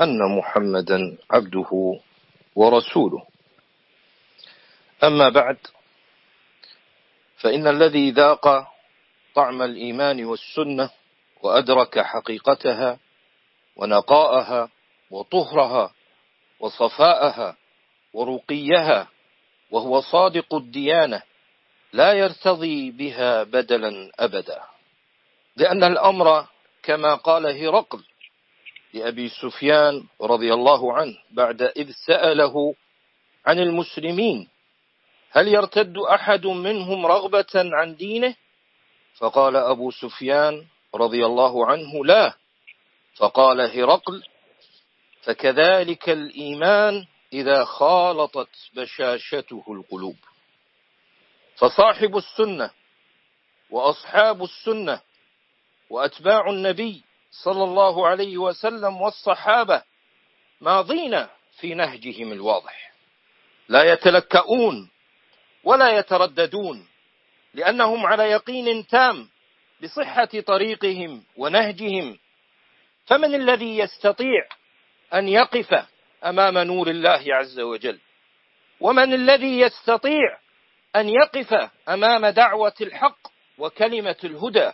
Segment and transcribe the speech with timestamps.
[0.00, 2.00] أن محمدا عبده
[2.56, 3.26] ورسوله.
[5.04, 5.56] أما بعد
[7.36, 8.68] فإن الذي ذاق
[9.34, 10.90] طعم الإيمان والسنة
[11.42, 12.98] وأدرك حقيقتها
[13.76, 14.68] ونقاءها
[15.10, 15.92] وطهرها
[16.60, 17.56] وصفاءها
[18.12, 19.08] ورقيها
[19.70, 21.22] وهو صادق الديانة
[21.92, 24.60] لا يرتضي بها بدلا أبدا.
[25.56, 26.46] لأن الأمر
[26.82, 28.04] كما قال هرقل
[28.94, 32.74] لأبي سفيان رضي الله عنه بعد إذ سأله
[33.46, 34.48] عن المسلمين
[35.30, 38.34] هل يرتد أحد منهم رغبة عن دينه؟
[39.14, 42.34] فقال أبو سفيان رضي الله عنه لا.
[43.14, 44.22] فقال هرقل
[45.22, 50.16] فكذلك الإيمان إذا خالطت بشاشته القلوب.
[51.56, 52.70] فصاحب السنة
[53.70, 55.00] وأصحاب السنة
[55.90, 59.82] وأتباع النبي صلى الله عليه وسلم والصحابة
[60.60, 61.26] ماضين
[61.60, 62.92] في نهجهم الواضح.
[63.68, 64.90] لا يتلكؤون
[65.64, 66.86] ولا يترددون
[67.54, 69.28] لأنهم على يقين تام
[69.82, 72.18] بصحة طريقهم ونهجهم.
[73.06, 74.48] فمن الذي يستطيع
[75.14, 75.84] أن يقف
[76.24, 77.98] أمام نور الله عز وجل؟
[78.80, 80.38] ومن الذي يستطيع
[80.96, 83.18] أن يقف أمام دعوة الحق
[83.58, 84.70] وكلمة الهدى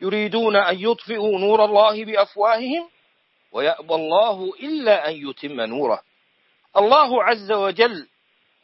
[0.00, 2.88] يريدون أن يطفئوا نور الله بأفواههم
[3.52, 6.02] ويأبى الله إلا أن يتم نوره.
[6.76, 8.08] الله عز وجل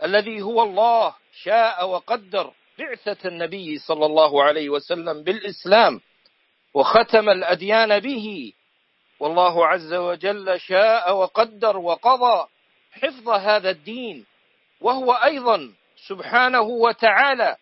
[0.02, 6.00] الذي هو الله شاء وقدر بعثة النبي صلى الله عليه وسلم بالإسلام
[6.74, 8.52] وختم الأديان به.
[9.20, 12.48] والله عز وجل شاء وقدر وقضى
[12.92, 14.26] حفظ هذا الدين.
[14.80, 15.72] وهو أيضا
[16.08, 17.56] سبحانه وتعالى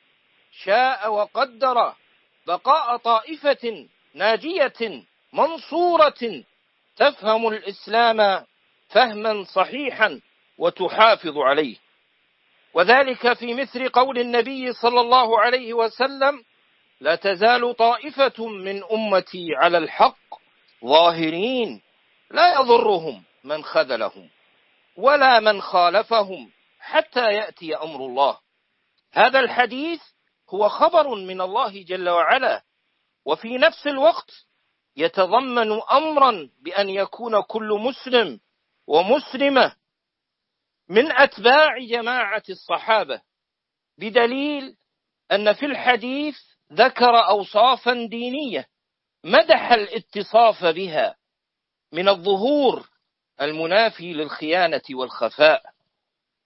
[0.53, 1.95] شاء وقدر
[2.51, 5.03] بقاء طائفة ناجية
[5.33, 6.43] منصورة
[6.97, 8.47] تفهم الإسلام
[8.89, 10.21] فهما صحيحا
[10.59, 11.77] وتحافظ عليه.
[12.75, 16.45] وذلك في مثل قول النبي صلى الله عليه وسلم
[17.01, 20.35] لا تزال طائفة من أمتي على الحق
[20.85, 21.83] ظاهرين
[22.31, 24.29] لا يضرهم من خذلهم
[24.97, 26.51] ولا من خالفهم
[26.81, 28.39] حتى يأتي أمر الله.
[29.13, 30.01] هذا الحديث
[30.55, 32.63] هو خبر من الله جل وعلا
[33.25, 34.31] وفي نفس الوقت
[34.97, 38.41] يتضمن أمرا بأن يكون كل مسلم
[38.87, 39.77] ومسلمة
[40.89, 43.23] من أتباع جماعة الصحابة
[43.99, 44.77] بدليل
[45.33, 46.37] أن في الحديث
[46.73, 48.67] ذكر أوصافا دينية
[49.25, 51.17] مدح الاتصاف بها
[51.93, 52.89] من الظهور
[53.41, 55.63] المنافي للخيانة والخفاء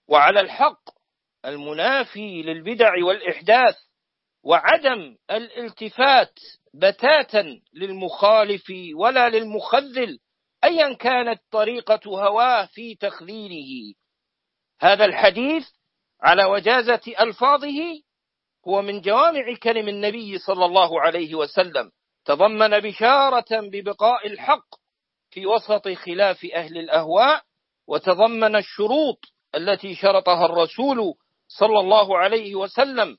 [0.08, 0.90] وعلى الحق
[1.44, 3.76] المنافي للبدع والإحداث
[4.44, 6.32] وعدم الالتفات
[6.74, 10.18] بتاتا للمخالف ولا للمخذل
[10.64, 13.94] أيا كانت طريقة هواه في تخذيله.
[14.80, 15.68] هذا الحديث
[16.22, 18.02] على وجازة ألفاظه
[18.68, 21.90] هو من جوامع كلم النبي صلى الله عليه وسلم.
[22.24, 24.66] تضمن بشارة ببقاء الحق
[25.30, 27.42] في وسط خلاف أهل الأهواء
[27.88, 29.18] وتضمن الشروط
[29.54, 31.14] التي شرطها الرسول
[31.48, 33.16] صلى الله عليه وسلم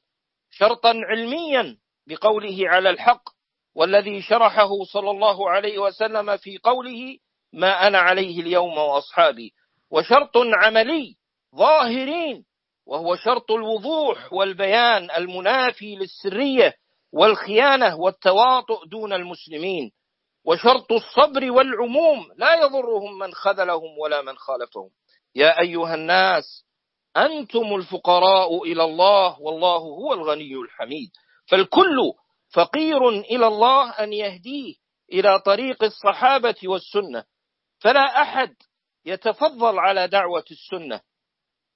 [0.57, 1.77] شرطا علميا
[2.07, 3.29] بقوله على الحق
[3.75, 7.17] والذي شرحه صلى الله عليه وسلم في قوله
[7.53, 9.53] ما أنا عليه اليوم وأصحابي.
[9.91, 11.15] وشرط عملي
[11.55, 12.45] ظاهرين
[12.85, 16.73] وهو شرط الوضوح والبيان المنافي للسرية
[17.13, 19.91] والخيانة والتواطؤ دون المسلمين.
[20.45, 24.89] وشرط الصبر والعموم لا يضرهم من خذلهم ولا من خالفهم.
[25.35, 26.64] يا أيها الناس
[27.17, 31.09] أنتم الفقراء إلى الله والله هو الغني الحميد.
[31.47, 31.97] فالكل
[32.53, 34.75] فقير إلى الله أن يهديه
[35.13, 37.23] إلى طريق الصحابة والسنة.
[37.79, 38.55] فلا أحد
[39.05, 41.01] يتفضل على دعوة السنة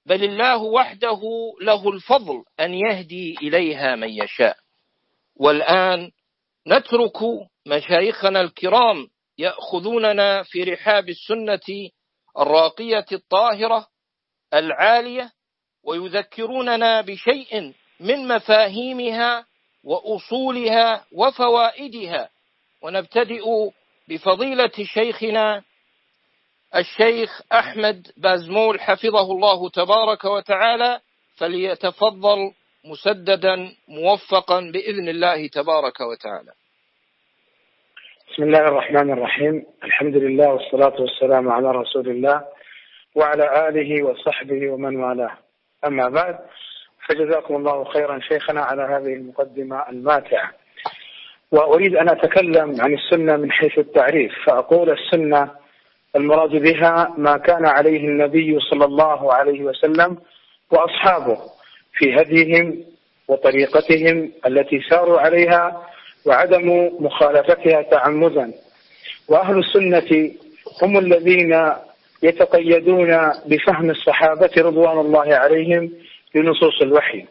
[0.06, 1.20] بل الله وحده
[1.62, 4.56] له الفضل أن يهدي إليها من يشاء.
[5.36, 6.10] والآن
[6.68, 7.18] نترك
[7.66, 9.08] مشايخنا الكرام
[9.38, 11.90] يأخذوننا في رحاب السنة
[12.38, 13.86] الراقية الطاهرة
[14.54, 15.30] العالية
[15.84, 19.46] ويذكروننا بشيء من مفاهيمها
[19.84, 22.28] وأصولها وفوائدها.
[22.82, 23.44] ونبتدئ
[24.08, 25.62] بفضيلة شيخنا
[26.76, 31.00] الشيخ أحمد بازمول حفظه الله تبارك وتعالى
[31.36, 32.52] فليتفضل
[32.84, 36.52] مسددا موفقا بإذن الله تبارك وتعالى.
[38.32, 39.66] بسم الله الرحمن الرحيم.
[39.84, 42.44] الحمد لله والصلاة والسلام على رسول الله.
[43.14, 45.30] وعلى آله وصحبه ومن والاه.
[45.86, 46.38] أما بعد
[47.08, 50.50] فجزاكم الله خيرا شيخنا على هذه المقدمة الماتعة.
[51.52, 55.50] وأريد أن أتكلم عن السنة من حيث التعريف فأقول السنة
[56.16, 60.18] المراد بها ما كان عليه النبي صلى الله عليه وسلم
[60.70, 61.38] وأصحابه
[61.92, 62.84] في هديهم
[63.28, 65.86] وطريقتهم التي ساروا عليها
[66.26, 68.52] وعدم مخالفتها تعمدا.
[69.28, 70.30] وأهل السنة
[70.82, 71.72] هم الذين
[72.22, 75.92] يتقيدون بفهم الصحابة رضوان الله عليهم
[76.34, 77.24] لنصوص الوحي.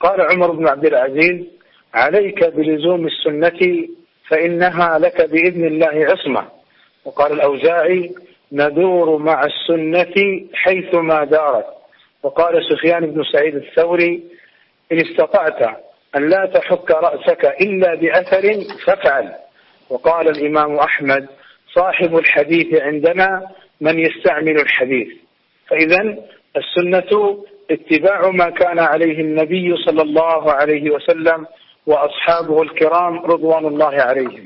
[0.00, 1.46] قال عمر بن عبد العزيز
[1.94, 3.88] عليك بلزوم السنة
[4.28, 6.48] فإنها لك بإذن الله عصمة.
[7.04, 8.14] وقال الأوزاعي
[8.52, 10.14] ندور مع السنة
[10.54, 11.66] حيثما دارت.
[12.22, 14.22] وقال سفيان بن سعيد الثوري
[14.92, 15.76] إن استطعت
[16.16, 18.42] أن لا تحك رأسك إلا بأثر
[18.86, 19.32] فافعل.
[19.90, 21.26] وقال الإمام أحمد
[21.74, 23.46] صاحب الحديث عندنا
[23.80, 25.08] من يستعمل الحديث.
[25.68, 26.16] فإذا
[26.56, 27.38] السنة
[27.70, 31.46] اتباع ما كان عليه النبي صلى الله عليه وسلم
[31.86, 34.44] وأصحابه الكرام رضوان الله عليهم.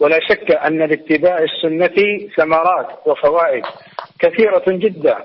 [0.00, 3.64] ولا شك أن لاتباع السنة ثمرات وفوائد
[4.20, 5.16] كثيرة جدا.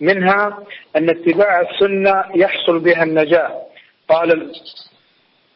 [0.00, 0.58] منها
[0.96, 3.62] أن اتباع السنة يحصل بها النجاة.
[4.08, 4.52] قال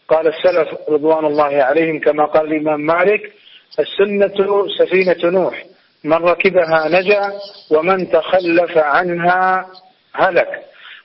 [0.08, 3.32] قال السلف رضوان الله عليهم كما قال الإمام مالك
[3.78, 5.64] السنة سفينة نوح.
[6.04, 7.32] من ركبها نجا
[7.70, 9.66] ومن تخلف عنها
[10.14, 10.48] هلك.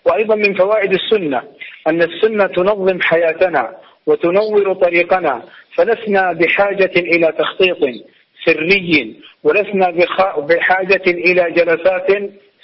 [0.06, 1.44] وأيضا من فوائد السنة
[1.88, 3.76] أن السنة تنظم حياتنا
[4.06, 5.44] وتنور طريقنا
[5.76, 7.78] فلسنا بحاجة إلى تخطيط
[8.46, 9.92] سري ولسنا
[10.38, 12.08] بحاجة إلى جلسات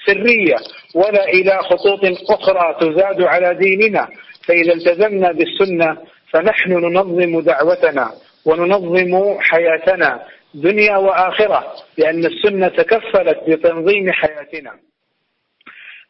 [0.05, 0.55] سرية
[0.95, 1.99] ولا إلى خطوط
[2.29, 4.07] أخرى تزاد على ديننا.
[4.47, 5.97] فإذا التزمنا بالسنة
[6.31, 8.11] فنحن ننظم دعوتنا
[8.45, 10.19] وننظم حياتنا.
[10.55, 14.71] دنيا وآخرة لأن السنة تكفلت بتنظيم حياتنا.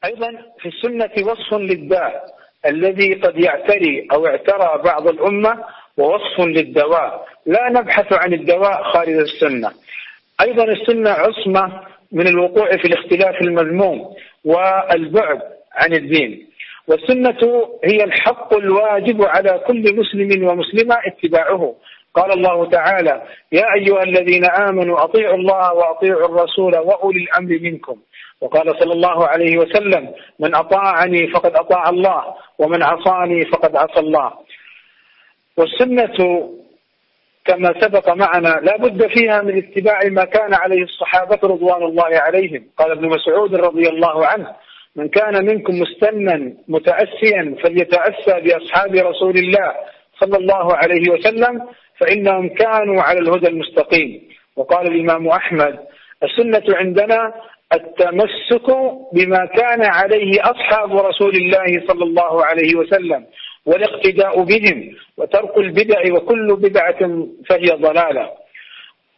[0.05, 5.63] أيضا في السنة وصف للداء الذي قد يعتري أو اعترى بعض الأمة
[5.97, 7.27] ووصف للدواء.
[7.45, 9.71] لا نبحث عن الدواء خارج السنة.
[10.41, 11.81] أيضا السنة عصمة
[12.11, 14.15] من الوقوع في الاختلاف المذموم
[14.45, 15.41] والبعد
[15.73, 16.47] عن الدين.
[16.87, 21.75] والسنة هي الحق الواجب على كل مسلم ومسلمة اتباعه.
[22.15, 23.21] قال الله تعالى
[23.51, 27.97] يا أيها الذين آمنوا أطيعوا الله وأطيعوا الرسول وأولي الأمر منكم.
[28.41, 32.23] وقال صلى الله عليه وسلم من أطاعني فقد أطاع الله
[32.59, 34.31] ومن عصاني فقد عصى الله.
[35.57, 36.49] والسنة
[37.45, 42.63] كما سبق معنا لا بد فيها من اتباع ما كان عليه الصحابة رضوان الله عليهم.
[42.77, 44.55] قال ابن مسعود رضي الله عنه
[44.95, 49.73] من كان منكم مستنا متأسيا فليتأسى بأصحاب رسول الله
[50.19, 51.67] صلى الله عليه وسلم
[51.99, 54.21] فإنهم كانوا على الهدى المستقيم.
[54.55, 55.79] وقال الإمام أحمد
[56.23, 57.33] السنة عندنا
[57.73, 58.67] التمسك
[59.13, 63.25] بما كان عليه أصحاب رسول الله صلى الله عليه وسلم
[63.65, 68.31] والاقتداء بهم وترك البدع وكل بدعة فهي ضلالة.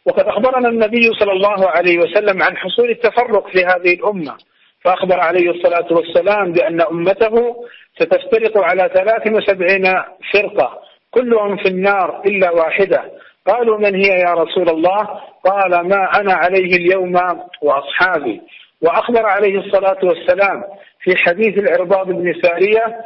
[0.06, 4.36] وقد أخبرنا النبي صلى الله عليه وسلم عن حصول التفرق في هذه الأمة
[4.80, 7.64] فأخبر عليه الصلاة والسلام بأن أمته
[8.00, 10.80] ستفترق على 73 فرقة.
[11.10, 13.04] كلهم في النار إلا واحدة.
[13.46, 17.14] قالوا من هي يا رسول الله؟ قال ما أنا عليه اليوم
[17.62, 18.40] وأصحابي.
[18.82, 20.64] وأخبر عليه الصلاة والسلام
[21.00, 23.04] في حديث العرباض بن سارية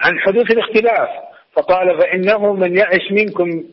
[0.00, 1.08] عن حدوث الاختلاف.
[1.52, 3.64] فقال فإنه من يعش منكم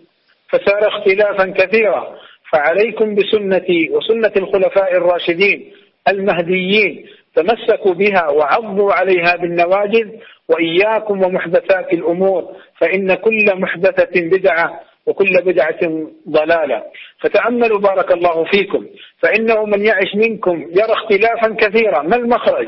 [0.49, 2.17] فسار اختلافا كثيرا.
[2.51, 5.71] فعليكم بسنتي وسنة الخلفاء الراشدين
[6.07, 7.05] المهديين
[7.35, 10.09] تمسكوا بها وعضوا عليها بالنواجذ
[10.49, 16.83] وإياكم ومحدثات الأمور فإن كل محدثة بدعة وكل بدعة ضلالة.
[17.19, 18.85] فتأملوا بارك الله فيكم.
[19.19, 22.01] فإنه من يعش منكم يرى اختلافا كثيرا.
[22.01, 22.67] ما المخرج؟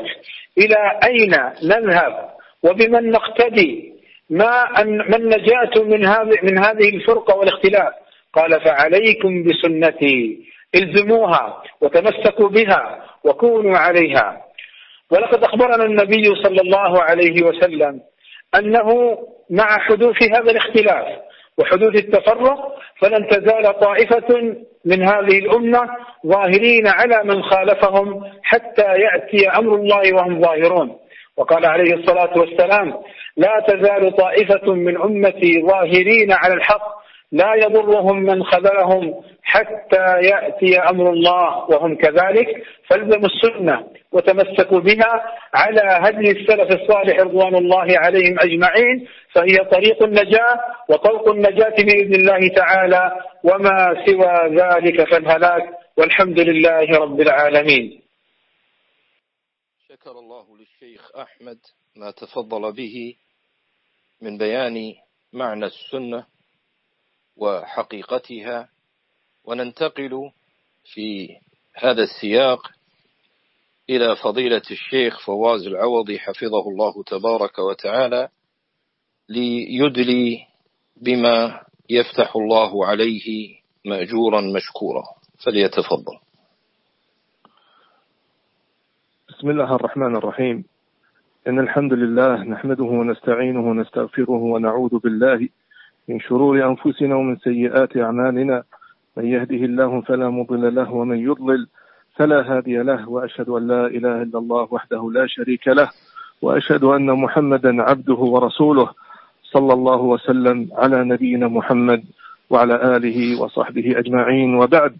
[0.58, 1.30] إلى أين
[1.64, 2.30] نذهب؟
[2.62, 3.92] وبمن نقتدي؟
[4.30, 7.92] ما ما النجاة من هذه من هذه الفرقة والاختلاف؟
[8.32, 10.38] قال فعليكم بسنتي.
[10.74, 14.49] الزموها وتمسكوا بها وكونوا عليها.
[15.10, 18.00] ولقد أخبرنا النبي صلى الله عليه وسلم
[18.58, 19.18] أنه
[19.50, 21.06] مع حدوث هذا الاختلاف
[21.58, 25.88] وحدوث التفرق فلن تزال طائفة من هذه الأمة
[26.26, 30.96] ظاهرين على من خالفهم حتى يأتي أمر الله وهم ظاهرون.
[31.36, 32.94] وقال عليه الصلاة والسلام
[33.36, 36.99] لا تزال طائفة من أمتي ظاهرين على الحق
[37.32, 45.80] لا يضرهم من خذلهم حتى يأتي أمر الله وهم كذلك فالزموا السنة وتمسكوا بها على
[45.84, 53.12] هدي السلف الصالح رضوان الله عليهم أجمعين فهي طريق النجاة وطوق النجاة بإذن الله تعالى
[53.44, 55.62] وما سوى ذلك فالهلاك
[55.96, 58.00] والحمد لله رب العالمين.
[59.88, 61.58] شكر الله للشيخ أحمد
[61.96, 63.14] ما تفضل به
[64.22, 64.94] من بيان
[65.32, 66.26] معنى السنة
[67.40, 68.68] وحقيقتها
[69.44, 70.30] وننتقل
[70.84, 71.36] في
[71.74, 72.70] هذا السياق
[73.90, 78.28] إلى فضيلة الشيخ فواز العوضي حفظه الله تبارك وتعالى
[79.28, 80.46] ليدلي
[80.96, 83.56] بما يفتح الله عليه
[83.86, 85.02] مأجورا مشكورا.
[85.44, 86.18] فليتفضل.
[89.28, 90.64] بسم الله الرحمن الرحيم.
[91.48, 95.48] إن الحمد لله نحمده ونستعينه ونستغفره ونعوذ بالله
[96.08, 98.62] من شرور أنفسنا ومن سيئات أعمالنا
[99.16, 101.68] من يهده الله فلا مضل له ومن يضلل
[102.16, 105.90] فلا هادي له وأشهد أن لا إله إلا الله وحده لا شريك له
[106.42, 108.88] وأشهد أن محمدا عبده ورسوله
[109.42, 112.04] صلى الله وسلم على نبينا محمد
[112.50, 114.54] وعلى آله وصحبه أجمعين.
[114.54, 114.96] وبعد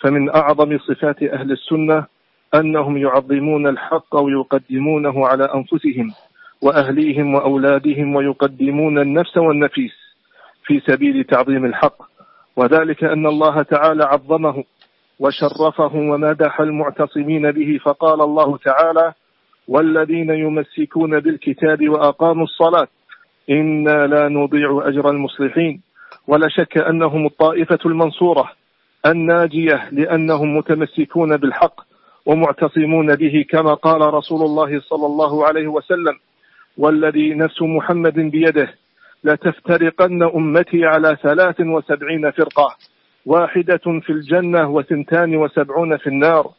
[0.00, 2.06] فمن أعظم صفات أهل السنة
[2.54, 6.12] أنهم يعظمون الحق ويقدمونه على أنفسهم
[6.62, 10.01] وأهليهم وأولادهم ويقدمون النفس والنفيس.
[10.72, 12.02] في سبيل تعظيم الحق
[12.56, 14.64] وذلك أن الله تعالى عظمه
[15.18, 19.12] وشرفه ومدح المعتصمين به فقال الله تعالى
[19.68, 22.88] والذين يمسكون بالكتاب وأقاموا الصلاة
[23.50, 25.82] إنا لا نضيع أجر المصلحين
[26.26, 28.50] ولا شك أنهم الطائفة المنصورة
[29.06, 31.80] الناجية لأنهم متمسكون بالحق
[32.26, 36.18] ومعتصمون به كما قال رسول الله صلى الله عليه وسلم
[36.78, 38.81] والذي نفس محمد بيده
[39.24, 42.76] لتفترقن أمتي على ثلاث وسبعين فرقة
[43.26, 46.50] واحدة في الجنة وثنتان وسبعون في النار.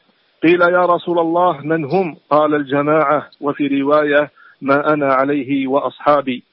[0.44, 6.44] قيل يا رسول الله من هم؟ قال الجماعة وفي رواية ما أنا عليه وأصحابي.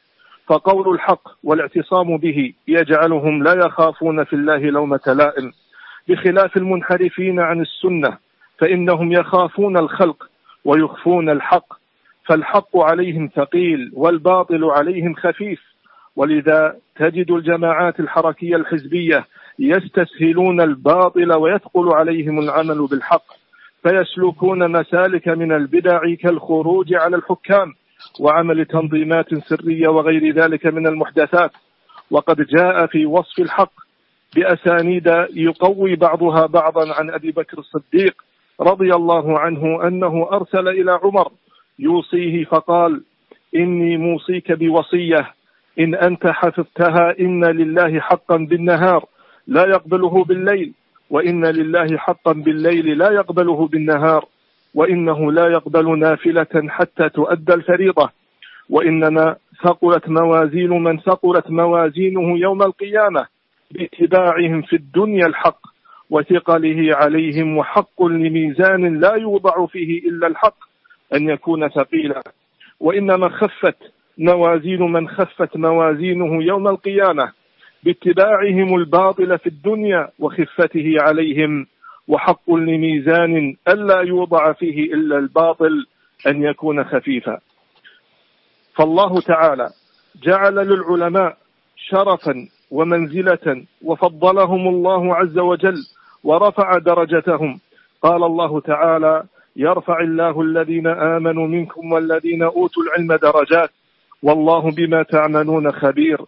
[0.47, 5.53] فقول الحق والاعتصام به يجعلهم لا يخافون في الله لومة لائم.
[6.09, 8.19] بخلاف المنحرفين عن السنة
[8.59, 10.31] فإنهم يخافون الخلق
[10.65, 11.81] ويخفون الحق.
[12.27, 15.70] فالحق عليهم ثقيل والباطل عليهم خفيف.
[16.17, 19.27] ولذا تجد الجماعات الحركية الحزبية
[19.59, 23.25] يستسهلون الباطل ويثقل عليهم العمل بالحق
[23.83, 27.75] فيسلكون مسالك من البدع كالخروج على الحكام
[28.21, 31.53] وعمل تنظيمات سرية وغير ذلك من المحدثات.
[32.11, 33.73] وقد جاء في وصف الحق
[34.37, 38.15] بأسانيد يقوي بعضها بعضا عن أبي بكر الصديق
[38.61, 41.33] رضي الله عنه أنه أرسل إلى عمر
[41.79, 43.03] يوصيه فقال
[43.57, 45.31] إني موصيك بوصية
[45.79, 49.05] إن أنت حفظتها إن لله حقا بالنهار
[49.47, 50.73] لا يقبله بالليل
[51.11, 54.25] وإن لله حقا بالليل لا يقبله بالنهار
[54.75, 58.11] وإنه لا يقبل نافلة حتى تؤدى الفريضة.
[58.71, 63.27] وإنما ثقلت موازين من ثقلت موازينه يوم القيامة
[63.71, 65.61] باتباعهم في الدنيا الحق
[66.11, 70.57] وثقله عليهم وحق لميزان لا يوضع فيه إلا الحق
[71.15, 72.23] أن يكون ثقيلا.
[72.81, 77.33] وإنما خفت موازين من خفت موازينه يوم القيامة
[77.85, 81.67] باتباعهم الباطل في الدنيا وخفته عليهم
[82.09, 85.87] وحق لميزان ألا يوضع فيه إلا الباطل
[86.27, 87.41] أن يكون خفيفا.
[88.75, 89.71] فالله تعالى
[90.23, 91.37] جعل للعلماء
[91.77, 95.77] شرفا ومنزلة وفضلهم الله عز وجل
[96.25, 97.61] ورفع درجتهم.
[98.03, 99.23] قال الله تعالى
[99.57, 103.71] يرفع الله الذين آمنوا منكم والذين أوتوا العلم درجات
[104.23, 106.21] والله بما تعملون خبير.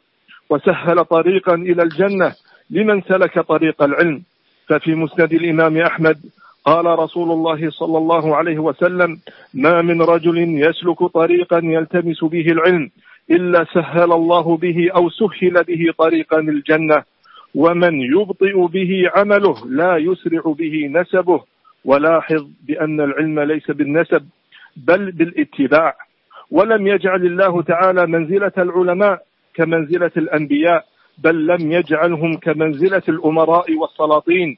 [0.51, 2.33] وسهل طريقا إلى الجنة
[2.71, 4.23] لمن سلك طريق العلم.
[4.69, 6.19] ففي مسند الإمام أحمد
[6.65, 9.21] قال رسول الله صلى الله عليه وسلم
[9.55, 12.91] ما من رجل يسلك طريقا يلتمس به العلم
[13.31, 17.03] إلا سهل الله به أو سهل به طريقا الجنة.
[17.55, 21.41] ومن يبطئ به عمله لا يسرع به نسبه.
[21.85, 24.23] ولاحظ بأن العلم ليس بالنسب
[24.77, 25.95] بل بالاتباع.
[26.51, 29.23] ولم يجعل الله تعالى منزلة العلماء
[29.55, 30.85] كمنزلة الأنبياء
[31.19, 34.57] بل لم يجعلهم كمنزلة الأمراء والسلاطين.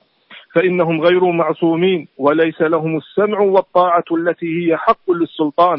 [0.54, 5.78] فإنهم غير معصومين وليس لهم السمع والطاعة التي هي حق للسلطان.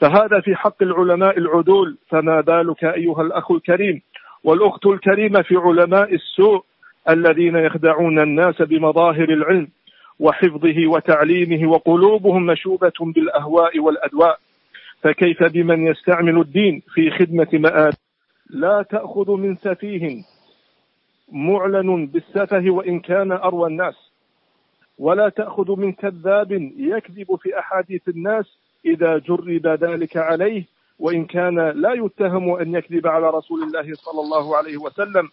[0.00, 1.96] فهذا في حق العلماء العدول.
[2.08, 4.02] فما بالك أيها الأخ الكريم
[4.44, 6.64] والأخت الكريمة في علماء السوء
[7.08, 9.68] الذين يخدعون الناس بمظاهر العلم
[10.20, 14.38] وحفظه وتعليمه وقلوبهم مشوبة بالأهواء والأدواء؟
[15.02, 17.94] فكيف بمن يستعمل الدين في خدمة مآب؟
[18.50, 20.22] لا تأخذ من سفيه.
[21.32, 23.94] معلن بالسفه وإن كان أروى الناس.
[24.98, 30.64] ولا تأخذ من كذاب يكذب في أحاديث الناس إذا جرب ذلك عليه
[30.98, 35.28] وإن كان لا يتهم أن يكذب على رسول الله صلى الله عليه وسلم.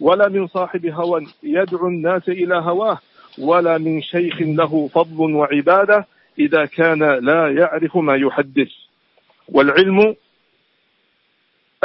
[0.00, 2.98] ولا من صاحب هوى يدعو الناس إلى هواه.
[3.38, 6.06] ولا من شيخ له فضل وعبادة
[6.38, 8.83] إذا كان لا يعرف ما يحدث.
[9.48, 10.14] والعلم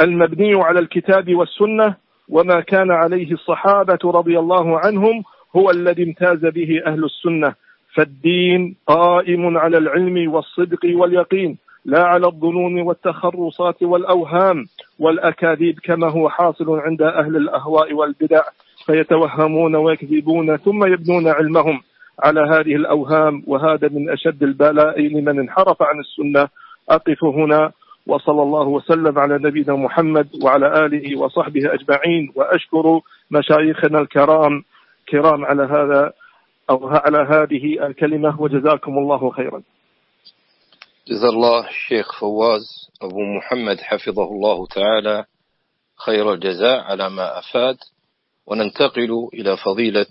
[0.00, 1.94] المبني على الكتاب والسنة
[2.28, 5.22] وما كان عليه الصحابة رضي الله عنهم
[5.56, 7.54] هو الذي امتاز به أهل السنة.
[7.94, 14.66] فالدين قائم على العلم والصدق واليقين لا على الظنون والتخرصات والأوهام
[14.98, 18.42] والأكاذيب كما هو حاصل عند أهل الأهواء والبدع.
[18.86, 21.80] فيتوهمون ويكذبون ثم يبنون علمهم
[22.22, 26.48] على هذه الأوهام وهذا من أشد البلاء لمن انحرف عن السنة
[26.88, 27.72] أقف هنا
[28.06, 34.64] وصلى الله وسلم على نبينا محمد وعلى آله وصحبه أجمعين وأشكر مشايخنا الكرام
[35.08, 36.12] كرام على هذا
[36.70, 39.62] أو على هذه الكلمة وجزاكم الله خيرا.
[41.08, 45.24] جزا الله الشيخ فواز أبو محمد حفظه الله تعالى
[46.06, 47.76] خير الجزاء على ما أفاد.
[48.46, 50.06] وننتقل إلى فضيلة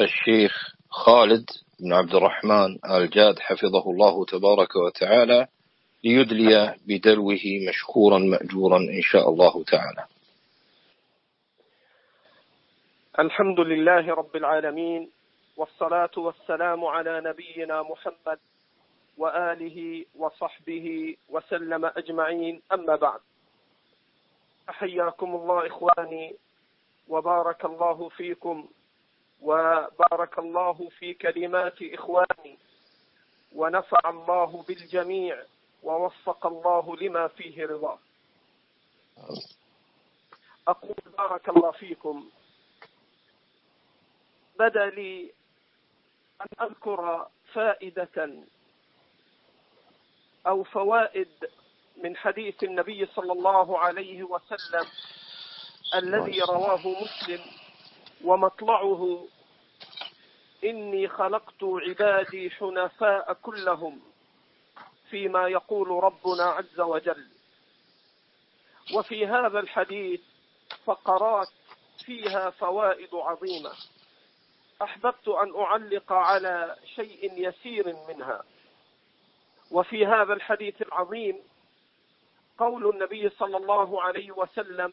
[0.00, 0.52] الشيخ
[0.90, 1.44] خالد
[1.80, 5.46] بن عبد الرحمن آل جاد حفظه الله تبارك وتعالى.
[6.04, 10.06] ليدلي بدلوه مشكورا مأجورا إن شاء الله تعالى.
[13.18, 15.10] الحمد لله رب العالمين
[15.56, 18.38] والصلاة والسلام على نبينا محمد
[19.18, 23.20] وآله وصحبه وسلم أجمعين أما بعد.
[24.70, 26.34] أحياكم الله إخواني
[27.08, 28.68] وبارك الله فيكم
[29.42, 32.58] وبارك الله في كلمات إخواني
[33.54, 35.36] ونفع الله بالجميع.
[35.82, 37.98] ووفق الله لما فيه رضاه
[40.68, 42.30] أقول بارك الله فيكم.
[44.58, 45.32] بدأ لي
[46.40, 48.32] أن أذكر فائدة
[50.46, 51.28] أو فوائد
[51.96, 54.86] من حديث النبي صلى الله عليه وسلم
[55.94, 57.40] الذي رواه مسلم
[58.24, 59.28] ومطلعه.
[60.64, 64.11] إني خلقت عبادي حنفاء كلهم.
[65.12, 67.26] فيما يقول ربنا عز وجل.
[68.94, 70.20] وفي هذا الحديث
[70.84, 71.48] فقرات
[72.04, 73.72] فيها فوائد عظيمة.
[74.82, 78.42] أحببت أن أعلق على شيء يسير منها.
[79.70, 81.42] وفي هذا الحديث العظيم
[82.58, 84.92] قول النبي صلى الله عليه وسلم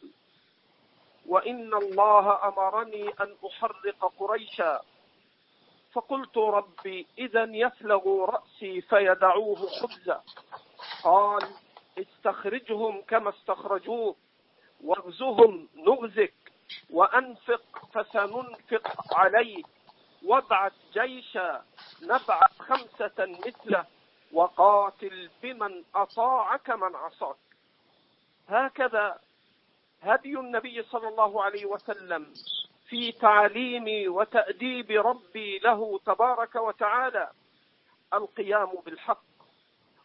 [1.26, 4.82] وإن الله أمرني أن أحرق قريشا
[5.94, 10.24] فقلت ربي إذا يفلغ رأسي فيدعوه خبزا
[11.04, 11.44] قال
[11.98, 14.16] استخرجهم كما استخرجوه
[14.84, 16.34] واغزهم نغزك
[16.90, 19.66] وأنفق فسننفق عليك
[20.26, 21.64] وابعث جيشا
[22.02, 23.86] نبعث خمسة مثله
[24.32, 27.36] وقاتل بمن أطاعك من عصاك.
[28.48, 29.20] هكذا
[30.02, 32.34] هدي النبي صلى الله عليه وسلم
[32.90, 37.32] في تعليم وتأديب ربي له تبارك وتعالى.
[38.14, 39.24] القيام بالحق.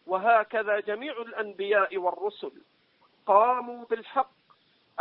[0.07, 2.51] وهكذا جميع الأنبياء والرسل
[3.25, 4.31] قاموا بالحق.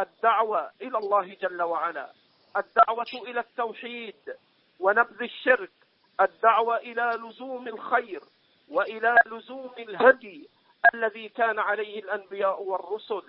[0.00, 2.12] الدعوة إلى الله جل وعلا.
[2.56, 4.36] الدعوة إلى التوحيد
[4.80, 5.72] ونبذ الشرك.
[6.20, 8.22] الدعوة إلى لزوم الخير
[8.68, 10.48] وإلى لزوم الهدي
[10.94, 13.22] الذي كان عليه الأنبياء والرسل.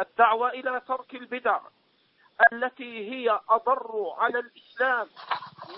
[0.00, 1.60] الدعوة إلى ترك البدع.
[2.52, 5.08] التي هي أضر على الإسلام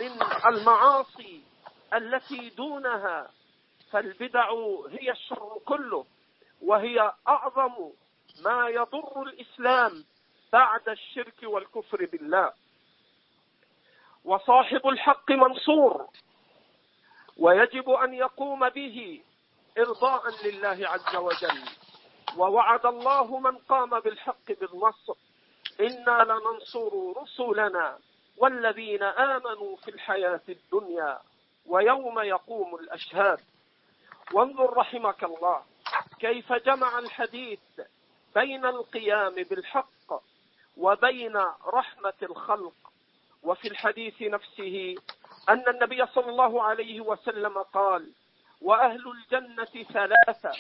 [0.00, 1.42] من المعاصي
[1.94, 3.30] التي دونها
[3.90, 4.50] فالبدع
[4.90, 6.04] هي الشر كله
[6.62, 7.90] وهي أعظم
[8.44, 10.04] ما يضر الإسلام
[10.52, 12.52] بعد الشرك والكفر بالله.
[14.24, 16.06] وصاحب الحق منصور
[17.36, 19.22] ويجب أن يقوم به
[19.78, 21.62] إرضاء لله عز وجل.
[22.36, 25.14] ووعد الله من قام بالحق بالنصر.
[25.80, 27.98] إنا لننصر رسلنا
[28.36, 31.18] والذين آمنوا في الحياة الدنيا
[31.66, 33.40] ويوم يقوم الأشهاد.
[34.32, 35.62] وانظر رحمك الله
[36.20, 37.60] كيف جمع الحديث
[38.34, 40.22] بين القيام بالحق
[40.76, 42.74] وبين رحمة الخلق.
[43.42, 44.94] وفي الحديث نفسه
[45.48, 48.12] أن النبي صلى الله عليه وسلم قال
[48.60, 50.52] وأهل الجنة ثلاثة.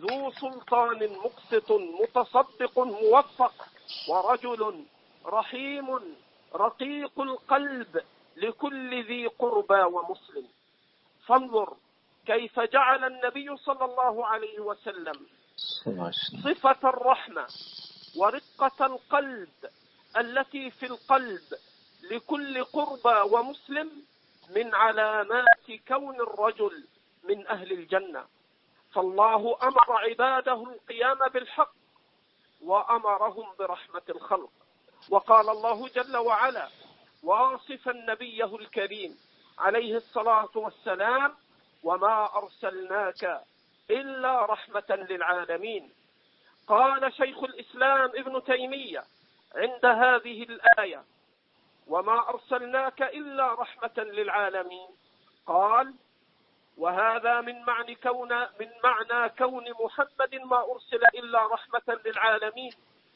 [0.00, 3.54] ذو سلطان مقسط متصدق موفق
[4.08, 4.84] ورجل
[5.26, 6.16] رحيم
[6.54, 8.00] رقيق القلب
[8.36, 10.46] لكل ذي قربى ومسلم.
[11.26, 11.76] فانظر
[12.26, 15.26] كيف جعل النبي صلى الله عليه وسلم
[16.44, 17.46] صفة الرحمة
[18.16, 19.48] ورقة القلب
[20.16, 21.42] التي في القلب
[22.10, 23.90] لكل قربى ومسلم
[24.56, 26.84] من علامات كون الرجل
[27.24, 28.24] من أهل الجنة.
[28.96, 31.72] فالله أمر عباده القيام بالحق
[32.62, 34.50] وأمرهم برحمة الخلق.
[35.10, 36.68] وقال الله جل وعلا
[37.22, 39.18] واصفا نبيه الكريم
[39.58, 41.34] عليه الصلاة والسلام
[41.82, 43.40] وما أرسلناك
[43.90, 45.92] إلا رحمة للعالمين.
[46.68, 49.04] قال شيخ الإسلام ابن تيمية
[49.54, 51.04] عند هذه الآية
[51.86, 54.88] وما أرسلناك إلا رحمة للعالمين.
[55.46, 55.94] قال
[56.76, 62.72] وهذا من معنى كون من معنى كون محمد ما أرسل إلا رحمة للعالمين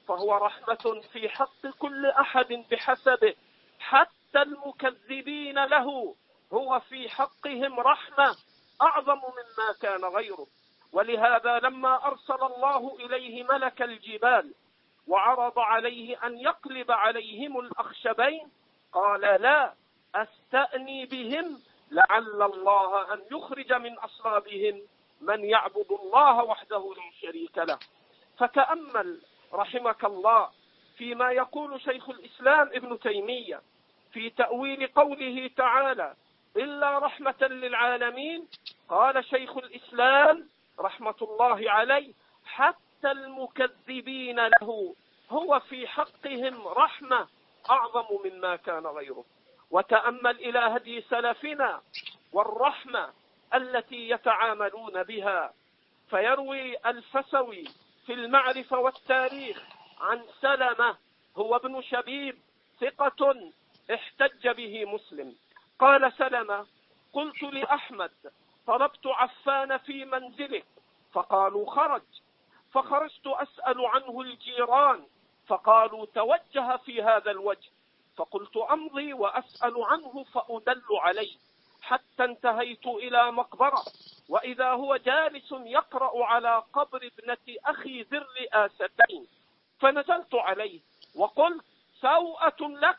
[0.08, 3.34] فهو رحمة في حق كل أحد بحسبه.
[3.80, 6.14] حتى المكذبين له
[6.52, 8.36] هو في حقهم رحمة
[8.82, 10.46] أعظم مما كان غيره.
[10.92, 14.54] ولهذا لما أرسل الله إليه ملك الجبال
[15.08, 18.50] وعرض عليه أن يقلب عليهم الأخشبين
[18.92, 19.74] قال لا
[20.14, 24.82] أستأني بهم لعل الله أن يخرج من أصلابهم
[25.20, 27.78] من يعبد الله وحده لا شريك له.
[28.38, 29.20] فتأمل
[29.52, 30.50] رحمك الله
[30.96, 33.62] فيما يقول شيخ الإسلام ابن تيمية
[34.12, 36.14] في تأويل قوله تعالى
[36.56, 38.48] إلا رحمة للعالمين
[38.88, 40.48] قال شيخ الإسلام
[40.78, 42.12] رحمة الله عليه
[42.44, 44.94] حتى المكذبين له
[45.30, 47.28] هو في حقهم رحمة
[47.70, 49.24] أعظم مما كان غيره
[49.70, 51.82] وتأمل إلى هدي سلفنا
[52.32, 53.12] والرحمة
[53.54, 55.52] التي يتعاملون بها.
[56.10, 57.64] فيروي الفسوي
[58.06, 59.62] في المعرفة والتاريخ
[60.00, 60.96] عن سلمة
[61.36, 62.38] هو ابن شبيب
[62.80, 63.52] ثقة
[63.94, 65.36] احتج به مسلم.
[65.78, 66.66] قال سلمة
[67.12, 68.10] قلت لأحمد
[68.66, 70.62] طلبت عفان في منزله
[71.12, 72.02] فقالوا خرج.
[72.72, 75.06] فخرجت أسأل عنه الجيران.
[75.46, 77.70] فقالوا توجه في هذا الوجه.
[78.20, 81.36] فقلت أمضي وأسأل عنه فأدل عليه.
[81.82, 83.82] حتى انتهيت إلى مقبرة
[84.28, 89.26] وإذا هو جالس يقرأ على قبر ابنة أخي ذي الرئاستين
[89.80, 90.80] فنزلت عليه
[91.14, 91.64] وقلت
[92.00, 92.98] سوءة لك.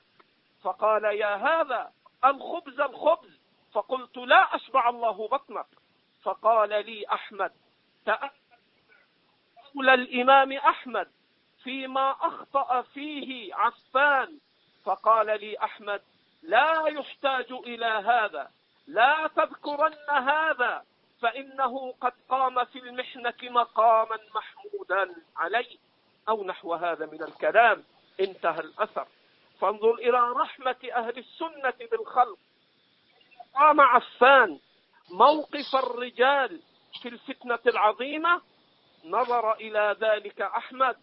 [0.63, 1.91] فقال يا هذا
[2.25, 3.39] الخبز الخبز.
[3.73, 5.67] فقلت لا أشبع الله بطنك.
[6.23, 7.51] فقال لي أحمد
[8.05, 8.29] تأمل
[9.89, 11.11] الإمام أحمد
[11.63, 14.39] فيما أخطأ فيه عفان.
[14.85, 16.01] فقال لي أحمد
[16.43, 18.51] لا يحتاج إلى هذا
[18.87, 20.85] لا تذكرن هذا
[21.21, 25.77] فإنه قد قام في المحنة مقاما محمودا عليه
[26.29, 27.83] أو نحو هذا من الكلام.
[28.19, 29.07] انتهى الأثر.
[29.59, 32.37] فانظر إلى رحمة أهل السنة بالخلق.
[33.55, 34.59] قام عفان
[35.09, 36.61] موقف الرجال
[37.01, 38.41] في الفتنة العظيمة.
[39.05, 40.97] نظر إلى ذلك أحمد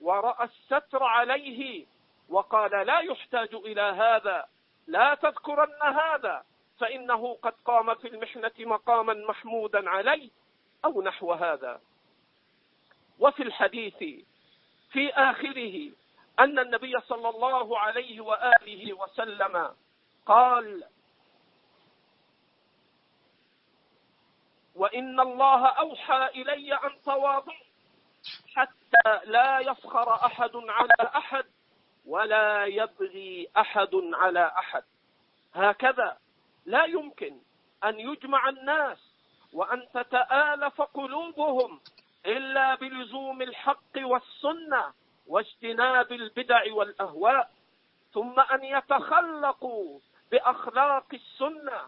[0.00, 1.86] ورأى الستر عليه.
[2.32, 4.46] وقال لا يحتاج إلى هذا
[4.86, 6.44] لا تذكرن هذا
[6.80, 10.30] فإنه قد قام في المحنة مقاما محمودا عليه
[10.84, 11.80] أو نحو هذا.
[13.18, 13.96] وفي الحديث
[14.90, 15.90] في آخره
[16.38, 19.74] أن النبي صلى الله عليه وآله وسلم
[20.26, 20.84] قال
[24.74, 27.52] وإن الله أوحى إلي أن تواضع
[28.54, 31.44] حتى لا يفخر أحد على أحد
[32.06, 34.82] ولا يبغي أحد على أحد.
[35.54, 36.18] هكذا
[36.66, 37.38] لا يمكن
[37.84, 38.98] أن يجمع الناس
[39.52, 41.80] وأن تتآلف قلوبهم
[42.26, 44.92] إلا بلزوم الحق والسنة
[45.26, 47.50] واجتناب البدع والأهواء
[48.12, 49.98] ثم أن يتخلقوا
[50.30, 51.80] بأخلاق السنة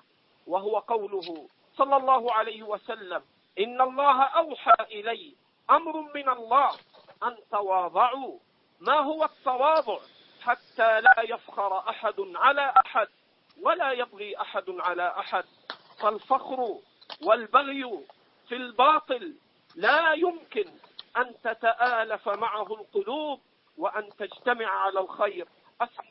[0.47, 3.23] وهو قوله صلى الله عليه وسلم
[3.59, 5.35] إن الله أوحى إلي
[5.71, 6.71] أمر من الله
[7.23, 8.39] أن تواضعوا.
[8.81, 9.99] ما هو التواضع
[10.43, 13.09] حتى لا يفخر أحد على أحد
[13.63, 15.45] ولا يبغي أحد على أحد؟
[16.01, 16.79] فالفخر
[17.23, 18.05] والبغي
[18.49, 19.35] في الباطل
[19.75, 20.71] لا يمكن
[21.17, 23.41] أن تتآلف معه القلوب
[23.79, 25.49] وأن تجتمع على الخير.
[25.81, 26.05] أسأل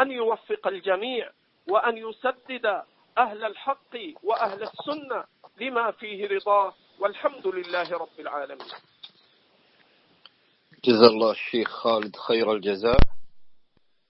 [0.00, 1.30] أن يوفق الجميع
[1.68, 2.82] وأن يسدد
[3.18, 5.24] أهل الحق وأهل السنة
[5.56, 8.68] لما فيه رضاه والحمد لله رب العالمين.
[10.84, 12.98] جزا الله الشيخ خالد خير الجزاء.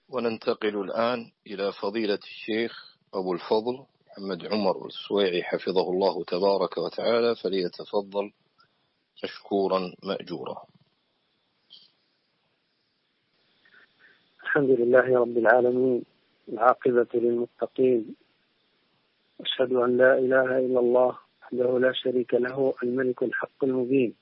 [0.09, 8.31] وننتقل الآن إلى فضيلة الشيخ أبو الفضل محمد عمر السويعي حفظه الله تبارك وتعالى فليتفضل
[9.23, 10.65] مشكورا مأجورا.
[14.43, 16.03] الحمد لله رب العالمين
[16.49, 18.15] العاقبة للمتقين
[19.41, 24.15] أشهد أن لا إله إلا الله وحده لا شريك له الملك الحق المبين.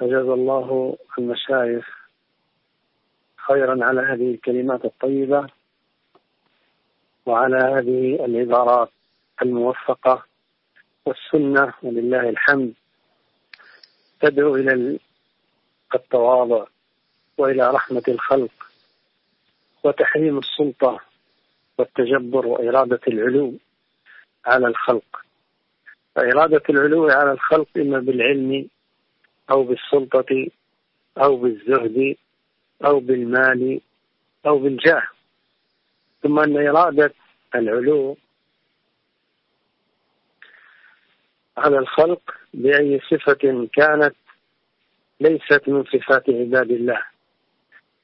[0.00, 2.08] أجاز الله المشايخ
[3.48, 5.46] خيرا على هذه الكلمات الطيبة
[7.26, 8.90] وعلى هذه العبارات
[9.42, 10.24] الموفقة
[11.06, 12.74] والسنة ولله الحمد.
[14.20, 14.98] تدعو إلى
[15.94, 16.66] التواضع
[17.38, 18.66] وإلى رحمة الخلق
[19.84, 21.00] وتحريم السلطة
[21.78, 23.54] والتجبر وإرادة العلو
[24.46, 25.24] على الخلق.
[26.14, 28.68] فإرادة العلو على الخلق إما بالعلم
[29.50, 30.48] أو بالسلطة
[31.18, 32.16] أو بالزهد
[32.84, 33.80] أو بالمال
[34.46, 35.02] أو بالجاه.
[36.22, 37.14] ثم أن إرادة
[37.54, 38.16] العلو
[41.56, 44.14] على الخلق بأي صفة كانت
[45.20, 47.04] ليست من صفات عباد الله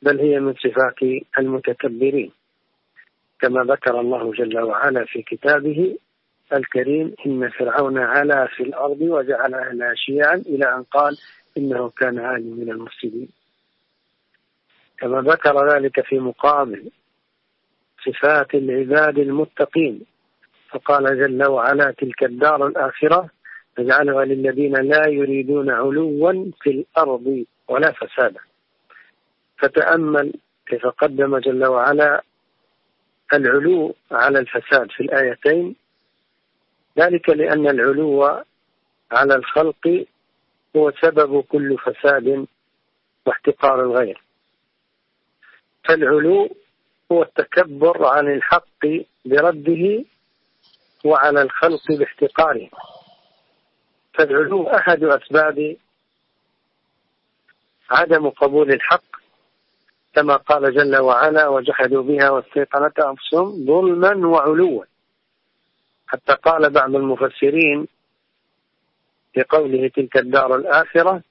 [0.03, 2.33] بل هي من صفات المتكبرين.
[3.41, 5.99] كما ذكر الله جل وعلا في كتابه
[6.53, 11.17] الكريم إن فرعون علا في الأرض وجعل أهلها شيعا إلى أن قال
[11.59, 13.29] إنه كان عالي من المفسدين.
[14.99, 16.91] كما ذكر ذلك في مقابل
[18.05, 20.01] صفات العباد المتقين
[20.71, 23.31] فقال جل وعلا تلك الدار الآخرة
[23.79, 28.41] نجعلها للذين لا يريدون علوا في الأرض ولا فسادا.
[29.59, 30.33] فتأمل
[30.67, 32.23] كيف قدم جل وعلا
[33.35, 35.77] العلو على الفساد في الآيتين
[36.99, 38.43] ذلك لأن العلو
[39.13, 40.07] على الخلق
[40.77, 42.47] هو سبب كل فساد
[43.27, 44.23] واحتقار الغير.
[45.85, 46.57] فالعلو
[47.13, 48.87] هو التكبر عن الحق
[49.25, 50.05] برده
[51.05, 52.71] وعلى الخلق باحتقاره.
[54.15, 55.77] فالعلو أحد أسباب
[57.91, 59.11] عدم قبول الحق
[60.15, 64.85] كما قال جل وعلا وجحدوا بها واستيقنتها أنفسهم ظلما وعلوا
[66.11, 67.89] حتى قال بعض المفسرين
[69.33, 71.23] في قوله تلك الدار الآخرة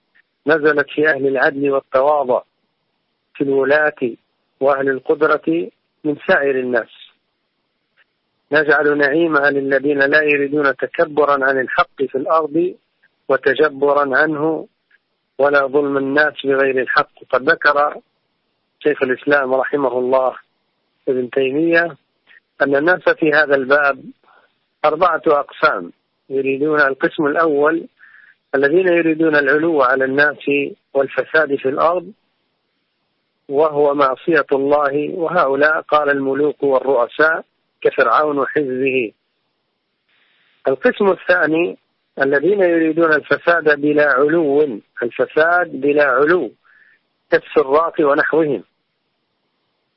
[0.48, 2.42] نزلت في أهل العدل والتواضع
[3.34, 4.16] في الولاة
[4.60, 5.70] وأهل القدرة
[6.04, 6.90] من سائر الناس.
[8.52, 12.76] نجعل نعيمها للذين لا يريدون تكبرا عن الحق في الأرض
[13.30, 14.68] وتجبرا عنه
[15.38, 17.12] ولا ظلم الناس بغير الحق.
[17.30, 18.02] قد ذكر
[18.84, 20.36] شيخ الإسلام رحمه الله
[21.08, 21.98] ابن تيمية
[22.62, 24.04] أن الناس في هذا الباب
[24.86, 25.92] أربعة أقسام
[26.30, 27.88] يريدون القسم الأول
[28.56, 30.46] الذين يريدون العلو على الناس
[30.94, 32.12] والفساد في الأرض
[33.50, 37.46] وهو معصية الله وهؤلاء قال الملوك والرؤساء
[37.82, 39.12] كفرعون وحزبه
[40.68, 41.78] القسم الثاني
[42.22, 46.52] الذين يريدون الفساد بلا علو الفساد بلا علو
[47.32, 48.64] كالسراق ونحوهم.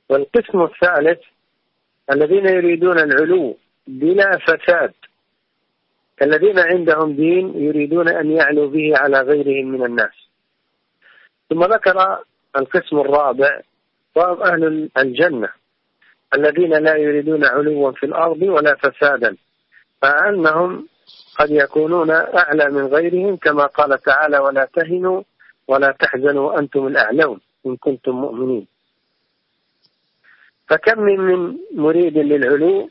[0.09, 1.21] والقسم الثالث
[2.11, 4.93] الذين يريدون العلو بلا فساد.
[6.23, 10.15] الذين عندهم دين يريدون أن يعلوا به على غيرهم من الناس.
[11.51, 12.19] ثم ذكر
[12.57, 13.61] القسم الرابع
[14.17, 15.49] وهم أهل الجنة
[16.35, 19.37] الذين لا يريدون علوا في الأرض ولا فسادا
[20.03, 20.89] فأنهم
[21.39, 25.23] قد يكونون أعلى من غيرهم كما قال تعالى ولا تهنوا
[25.69, 28.67] ولا تحزنوا أنتم الأعلون إن كنتم مؤمنين.
[30.69, 32.91] فكم من مريد للعلو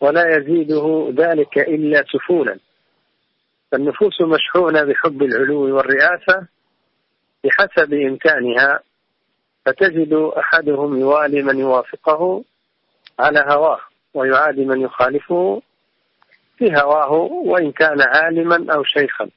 [0.00, 2.58] ولا يزيده ذلك إلا سفولا.
[3.72, 6.46] فالنفوس مشحونة بحب العلو والرئاسة
[7.44, 8.80] بحسب إمكانها
[9.66, 12.44] فتجد أحدهم يوالي من يوافقه
[13.18, 13.80] على هواه
[14.14, 15.62] ويعادي من يخالفه
[16.58, 17.12] في هواه
[17.44, 19.28] وإن كان عالما أو شيخا.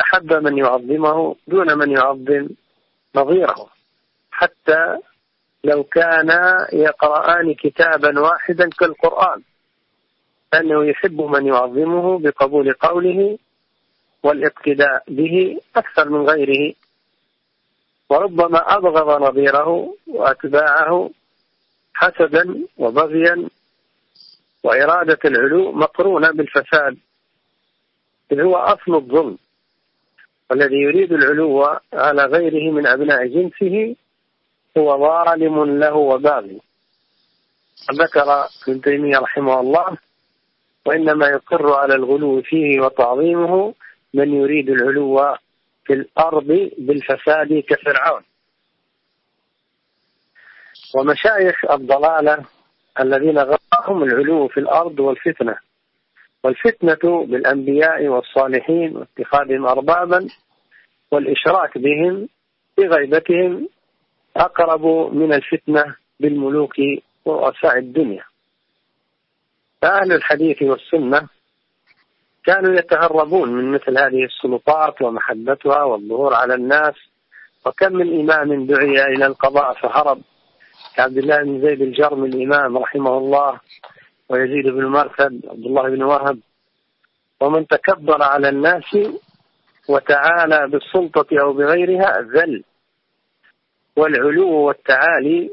[0.00, 2.48] أحب من يعظمه دون من يعظم
[3.16, 3.68] نظيره.
[4.30, 4.96] حتى
[5.64, 9.42] لو كانا يقرآن كتابا واحدا كالقرآن.
[10.52, 13.38] فإنه يحب من يعظمه بقبول قوله
[14.22, 16.74] والاقتداء به أكثر من غيره.
[18.10, 21.10] وربما أبغض نظيره وأتباعه
[21.94, 23.48] حسدا وبغيا
[24.64, 26.96] وإرادة العلو مقرونة بالفساد.
[28.32, 29.38] إذ هو أصل الظلم.
[30.50, 33.96] والذي يريد العلو على غيره من أبناء جنسه
[34.78, 36.60] هو ظالم له وباغي.
[37.92, 39.98] ذكر ابن تيمية رحمه الله
[40.86, 43.74] وإنما يقر على الغلو فيه وتعظيمه
[44.14, 45.36] من يريد العلو
[45.84, 48.22] في الأرض بالفساد كفرعون.
[50.94, 52.44] ومشايخ الضلالة
[53.00, 55.56] الذين غرهم العلو في الأرض والفتنة
[56.44, 60.28] والفتنة بالأنبياء والصالحين واتخاذهم أربابا
[61.10, 62.28] والإشراك بهم
[62.78, 63.68] بغيبتهم
[64.36, 66.74] أقرب من الفتنة بالملوك
[67.24, 68.29] ورؤساء الدنيا.
[69.82, 71.28] فأهل الحديث والسنة
[72.44, 76.94] كانوا يتهربون من مثل هذه السلطات ومحبتها والظهور على الناس.
[77.66, 80.22] وكم من إمام دعي إلى القضاء فهرب.
[80.96, 83.60] كعبد الله بن زيد الجرمي الإمام رحمه الله
[84.28, 86.38] ويزيد بن مرثد عبد الله بن وهب.
[87.40, 88.98] ومن تكبر على الناس
[89.88, 92.64] وتعالى بالسلطة أو بغيرها ذل.
[93.96, 95.50] والعلو والتعالي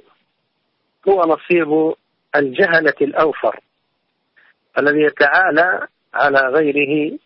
[1.10, 1.94] هو نصيب
[2.36, 3.60] الجهلة الأوفر.
[4.78, 7.20] الذي يتعالى على غيره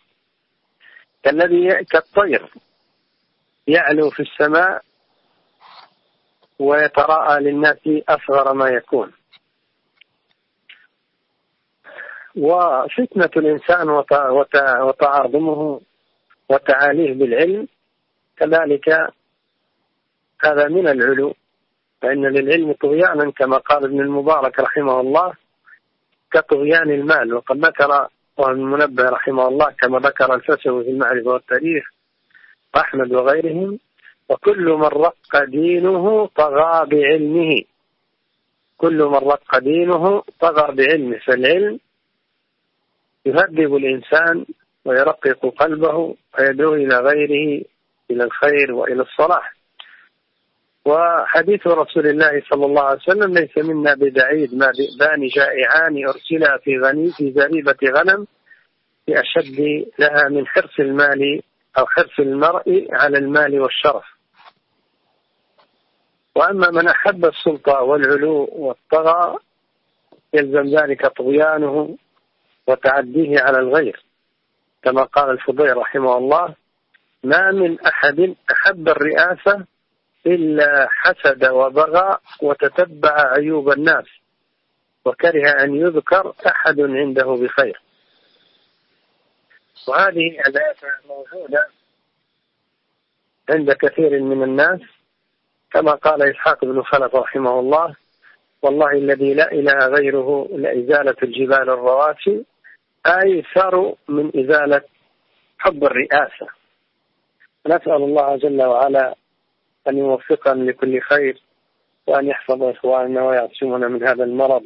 [1.24, 2.54] كالذي كالطير
[3.68, 4.82] يعلو في السماء
[6.60, 7.78] ويتراءى للناس
[8.10, 9.12] أصغر ما يكون.
[12.36, 13.90] وفتنة الإنسان
[14.82, 15.82] وتعاظمه
[16.50, 17.68] وتعاليه بالعلم
[18.38, 18.90] كذلك
[20.44, 21.34] هذا من العلو
[22.02, 25.34] فإن للعلم طغيانا كما قال ابن المبارك رحمه الله
[26.32, 27.34] كطغيان المال.
[27.34, 28.08] وقد ذكر
[28.40, 31.84] المنبه رحمه الله كما ذكر الفسوي في المعرفة والتاريخ
[32.78, 33.80] أحمد وغيرهم
[34.30, 37.62] وكل من رق دينه طغى بعلمه.
[38.78, 41.20] كل من رق دينه طغى بعلمه.
[41.20, 41.80] فالعلم
[43.26, 44.46] يهذب الإنسان
[44.86, 47.64] ويرقق قلبه ويدعو إلى غيره
[48.12, 49.61] إلى الخير وإلى الصلاح.
[50.86, 56.78] وحديث رسول الله صلى الله عليه وسلم ليس منا بدعيد ما ذئبان جائعان أرسلا في
[56.80, 58.28] غني في زريبة غنم
[59.08, 61.42] بأشد لها من حرص المال
[61.78, 64.06] أو حرص المرء على المال والشرف.
[66.36, 69.38] وأما من أحب السلطة والعلو والطغى
[70.34, 71.98] يلزم ذلك طغيانه
[72.68, 74.04] وتعديه على الغير.
[74.84, 76.56] كما قال الفضيل رحمه الله
[77.24, 79.66] ما من أحد أحب الرئاسة
[80.26, 84.06] إلا حسد وبغى وتتبع عيوب الناس
[85.06, 87.82] وكره أن يذكر أحد عنده بخير.
[89.88, 90.76] وهذه الآية
[91.10, 91.68] موجودة
[93.50, 94.80] عند كثير من الناس
[95.72, 97.96] كما قال إسحاق بن خلف رحمه الله
[98.62, 102.46] والله الذي لا إله غيره لإزالة الجبال الرواسي
[103.08, 104.82] أيسر من إزالة
[105.60, 106.48] حب الرئاسة.
[107.68, 109.16] نسأل الله جل وعلا
[109.88, 111.42] أن يوفقنا لكل خير
[112.08, 114.64] وأن يحفظ إخواننا ويعصمنا من هذا المرض.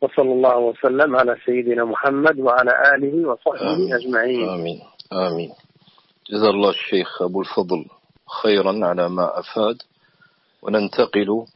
[0.00, 3.94] وصلى الله وسلم على سيدنا محمد وعلى آله وصحبه آمين.
[3.94, 4.48] أجمعين.
[4.48, 4.80] آمين.
[5.12, 5.50] آمين.
[6.30, 7.84] جزا الله الشيخ أبو الفضل
[8.42, 9.76] خيرا على ما أفاد.
[10.62, 11.46] وننتقل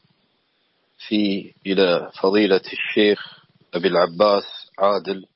[1.08, 4.44] في إلى فضيلة الشيخ أبي العباس
[4.78, 5.26] عادل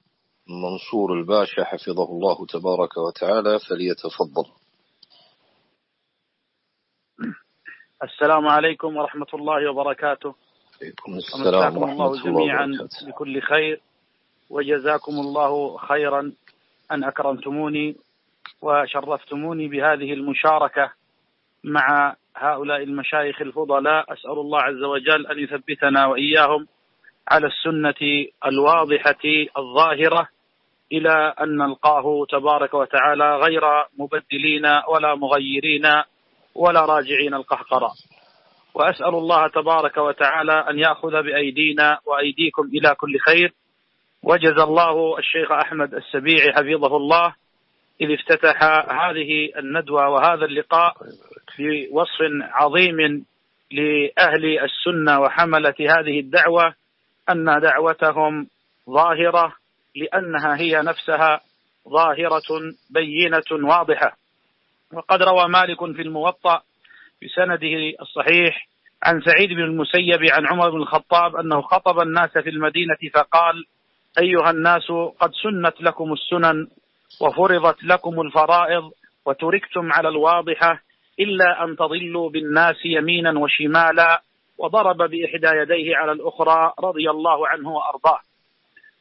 [0.48, 4.59] منصور الباشا حفظه الله تبارك وتعالى فليتفضل.
[8.02, 10.34] السلام عليكم ورحمة الله وبركاته.
[10.82, 12.66] عليكم السلام ورحمة الله جميعا
[13.06, 13.80] بكل خير.
[14.50, 16.32] وجزاكم الله خيرا
[16.92, 17.96] أن أكرمتموني
[18.62, 20.92] وشرفتموني بهذه المشاركة
[21.64, 24.12] مع هؤلاء المشايخ الفضلاء.
[24.12, 26.66] أسأل الله عز وجل أن يثبتنا وإياهم
[27.28, 29.24] على السنة الواضحة
[29.58, 30.28] الظاهرة
[30.92, 33.62] إلى أن نلقاه تبارك وتعالى غير
[33.98, 35.86] مبدلين ولا مغيرين.
[36.60, 37.90] ولا راجعين القهقرة.
[38.74, 43.52] وأسأل الله تبارك وتعالى أن يأخذ بأيدينا وأيديكم إلى كل خير.
[44.22, 47.34] وجزى الله الشيخ أحمد السبيعي حفظه الله.
[48.00, 50.94] إذ افتتح هذه الندوة وهذا اللقاء
[51.56, 53.24] في وصف عظيم
[53.70, 56.74] لأهل السنة وحملة هذه الدعوة
[57.30, 58.46] أن دعوتهم
[58.90, 59.54] ظاهرة
[59.96, 61.40] لأنها هي نفسها
[61.88, 64.19] ظاهرة بينة واضحة.
[64.92, 66.62] وقد روى مالك في الموطأ
[67.22, 68.68] بسنده الصحيح
[69.02, 73.64] عن سعيد بن المسيب عن عمر بن الخطاب أنه خطب الناس في المدينة فقال
[74.18, 76.68] أيها الناس قد سنت لكم السنن
[77.20, 78.90] وفرضت لكم الفرائض
[79.26, 80.82] وتركتم على الواضحة
[81.20, 84.22] إلا أن تضلوا بالناس يمينا وشمالا
[84.58, 88.20] وضرب بإحدى يديه على الأخرى رضي الله عنه وأرضاه.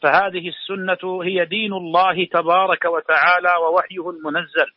[0.01, 4.71] فهذه السنة هي دين الله تبارك وتعالى ووحيه المنزل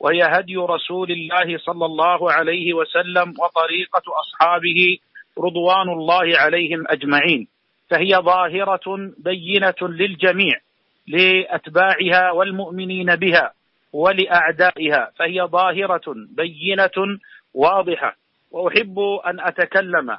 [0.00, 4.98] وهي هدي رسول الله صلى الله عليه وسلم وطريقة أصحابه
[5.38, 7.48] رضوان الله عليهم أجمعين.
[7.90, 10.60] فهي ظاهرة بينة للجميع
[11.08, 13.52] لأتباعها والمؤمنين بها
[13.92, 15.12] ولأعدائها.
[15.18, 17.18] فهي ظاهرة بينة
[17.54, 18.16] واضحة.
[18.50, 20.18] وأحب أن أتكلم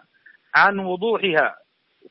[0.55, 1.55] عن وضوحها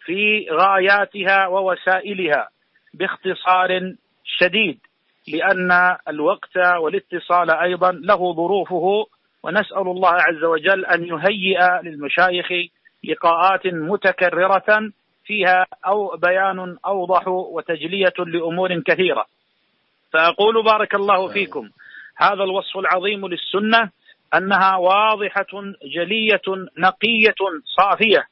[0.05, 2.49] في غاياتها ووسائلها
[2.95, 3.95] باختصار
[4.25, 4.79] شديد.
[5.29, 9.07] لأن الوقت والاتصال أيضا له ظروفه
[9.43, 12.47] ونسأل الله عز وجل أن يهيئ للمشايخ
[13.05, 14.91] لقاءات متكررة
[15.25, 19.25] فيها أو بيان أوضح وتجلية لأمور كثيرة.
[20.13, 21.71] فأقول بارك الله فيكم
[22.17, 23.91] هذا الوصف العظيم للسنة
[24.35, 26.43] أنها واضحة جلية
[26.79, 27.41] نقية
[27.77, 28.27] صافية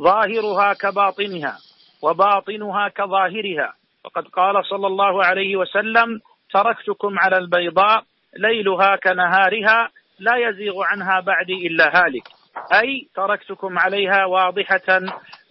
[0.00, 1.58] ظاهرها كباطنها
[2.02, 3.74] وباطنها كظاهرها.
[4.04, 6.20] وقد قال صلى الله عليه وسلم
[6.54, 8.04] تركتكم على البيضاء
[8.38, 12.28] ليلها كنهارها لا يزيغ عنها بعدي إلا هالك.
[12.72, 15.00] أي تركتكم عليها واضحة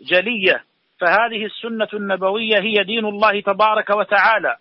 [0.07, 0.63] جلية.
[1.01, 4.55] فهذه السنة النبوية هي دين الله تبارك وتعالى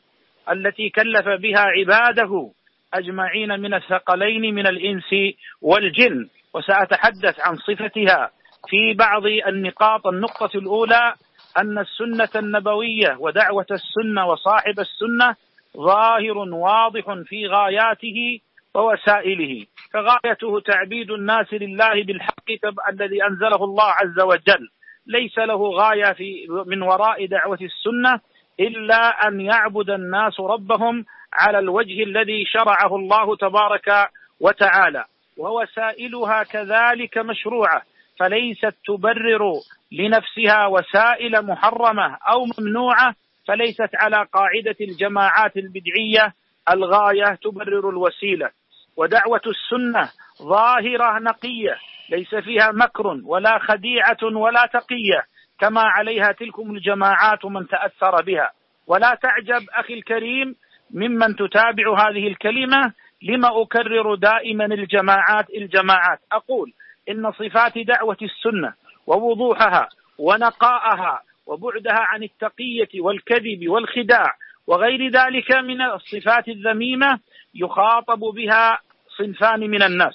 [0.51, 2.51] التي كلف بها عباده
[2.95, 6.29] أجمعين من الثقلين من الإنس والجن.
[6.55, 8.31] وسأتحدث عن صفتها
[8.69, 10.07] في بعض النقاط.
[10.07, 11.15] النقطة الأولى
[11.59, 15.37] أن السنة النبوية ودعوة السنة وصاحب السنة
[15.77, 18.41] ظاهر واضح في غاياته
[18.75, 22.49] ووسائله فغايته تعبيد الناس لله بالحق
[22.89, 24.69] الذي أنزله الله عز وجل.
[25.07, 28.21] ليس له غاية في من وراء دعوة السنة
[28.61, 34.09] إلا أن يعبد الناس ربهم على الوجه الذي شرعه الله تبارك
[34.41, 35.05] وتعالى.
[35.37, 37.83] ووسائلها كذلك مشروعة.
[38.21, 39.53] فليست تبرر
[39.93, 43.15] لنفسها وسائل محرمة أو ممنوعة
[43.49, 46.35] فليست على قاعدة الجماعات البدعية
[46.71, 48.51] الغاية تبرر الوسيلة.
[48.97, 50.11] ودعوة السنة
[50.43, 51.77] ظاهرة نقية
[52.11, 55.23] ليس فيها مكر ولا خديعة ولا تقية
[55.61, 58.51] كما عليها تلكم الجماعات من تأثر بها.
[58.87, 60.55] ولا تعجب أخي الكريم
[60.91, 66.19] ممن تتابع هذه الكلمة لما أكرر دائما الجماعات الجماعات.
[66.33, 66.73] أقول
[67.09, 68.75] إن صفات دعوة السنة
[69.07, 69.89] ووضوحها
[70.19, 74.37] ونقاءها وبعدها عن التقية والكذب والخداع
[74.67, 77.19] وغير ذلك من الصفات الذميمة
[77.55, 78.79] يخاطب بها
[79.19, 80.15] صنفان من الناس.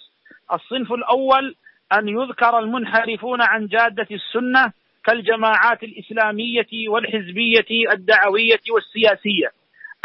[0.53, 1.55] الصنف الأول
[1.93, 4.73] أن يذكر المنحرفون عن جادة السنة
[5.05, 9.51] كالجماعات الإسلامية والحزبية الدعوية والسياسية.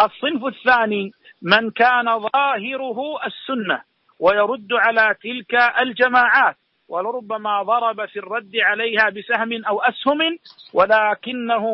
[0.00, 1.12] الصنف الثاني
[1.42, 3.82] من كان ظاهره السنة
[4.20, 6.56] ويرد على تلك الجماعات
[6.92, 10.38] ولربما ضرب في الرد عليها بسهم أو أسهم
[10.74, 11.72] ولكنه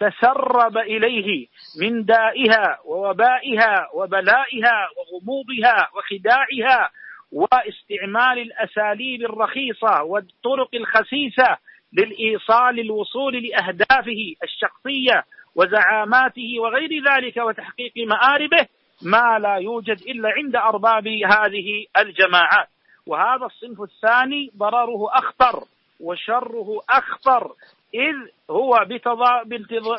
[0.00, 1.46] تسرب إليه
[1.80, 6.90] من دائها ووبائها وبلائها وغموضها وخداعها
[7.32, 11.56] واستعمال الأساليب الرخيصة والطرق الخسيسة
[11.92, 18.66] للإيصال الوصول لأهدافه الشخصية وزعاماته وغير ذلك وتحقيق مآربه
[19.02, 22.68] ما لا يوجد إلا عند أرباب هذه الجماعات.
[23.10, 25.64] وهذا الصنف الثاني ضرره أخطر
[26.00, 27.52] وشره أخطر
[27.94, 28.16] إذ
[28.50, 28.86] هو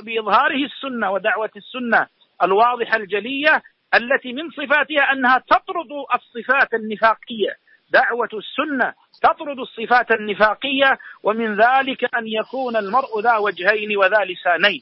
[0.03, 2.07] بإظهاره السنة ودعوة السنة
[2.43, 3.63] الواضحة الجلية
[3.95, 7.55] التي من صفاتها أنها تطرد الصفات النفاقية.
[7.91, 14.81] دعوة السنة تطرد الصفات النفاقية ومن ذلك أن يكون المرء ذا وجهين وذا لسانين.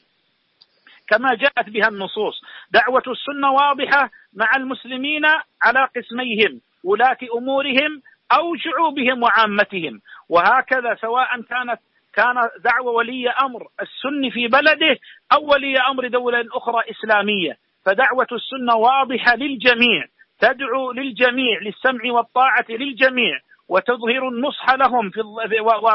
[1.08, 2.42] كما جاءت بها النصوص.
[2.72, 5.26] دعوة السنة واضحة مع المسلمين
[5.62, 8.02] على قسميهم ولاة أمورهم
[8.32, 10.02] أو شعوبهم وعامتهم.
[10.30, 11.80] وهكذا سواء كانت
[12.14, 14.98] كان دعوة ولي أمر السني في بلده
[15.34, 17.58] أو ولي أمر دولة أخرى إسلامية.
[17.86, 20.06] فدعوة السنة واضحة للجميع
[20.40, 25.22] تدعو للجميع للسمع والطاعة للجميع وتظهر النصح لهم في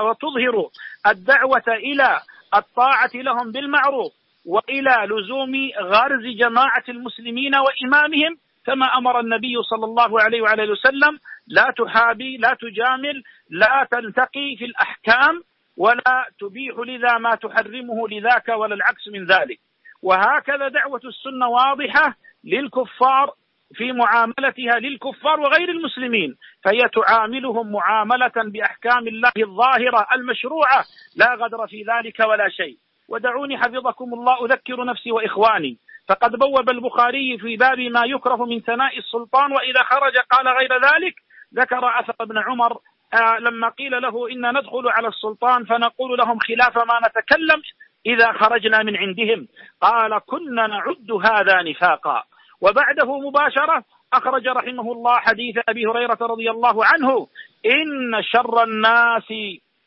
[0.03, 0.69] وتظهر
[1.07, 2.21] الدعوة إلى
[2.55, 4.13] الطاعة لهم بالمعروف
[4.47, 8.37] وإلى لزوم غرز جماعة المسلمين وإمامهم
[8.67, 14.65] كما أمر النبي صلى الله عليه وعلى وسلم لا تحابي لا تجامل لا تلتقي في
[14.65, 15.43] الأحكام
[15.77, 19.59] ولا تبيح لذا ما تحرمه لذاك ولا العكس من ذلك.
[20.03, 23.35] وهكذا دعوة السنة واضحة للكفار
[23.75, 30.85] في معاملتها للكفار وغير المسلمين فهي تعاملهم معاملة بأحكام الله الظاهرة المشروعة
[31.17, 32.77] لا غدر في ذلك ولا شيء.
[33.09, 35.79] ودعوني حفظكم الله أذكر نفسي وإخواني.
[36.09, 41.15] فقد بوب البخاري في باب ما يكره من ثناء السلطان وإذا خرج قال غير ذلك
[41.55, 42.79] ذكر أثر ابن عمر
[43.15, 47.63] آه لما قيل له إن ندخل على السلطان فنقول لهم خلاف ما نتكلم
[48.07, 49.49] إذا خرجنا من عندهم.
[49.81, 52.23] قال كنا نعد هذا نفاقا.
[52.61, 57.29] وبعده مباشرة أخرج رحمه الله حديث أبي هريرة رضي الله عنه
[57.67, 59.31] إن شر الناس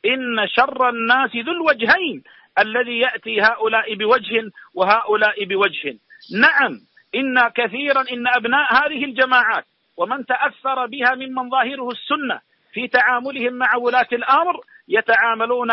[0.05, 2.23] إن شر الناس ذو الوجهين
[2.59, 5.97] الذي يأتي هؤلاء بوجه وهؤلاء بوجه.
[6.39, 6.79] نعم
[7.15, 9.65] إن كثيرا إن أبناء هذه الجماعات
[9.97, 12.39] ومن تأثر بها ممن ظاهره السنة
[12.73, 15.71] في تعاملهم مع ولاة الأمر يتعاملون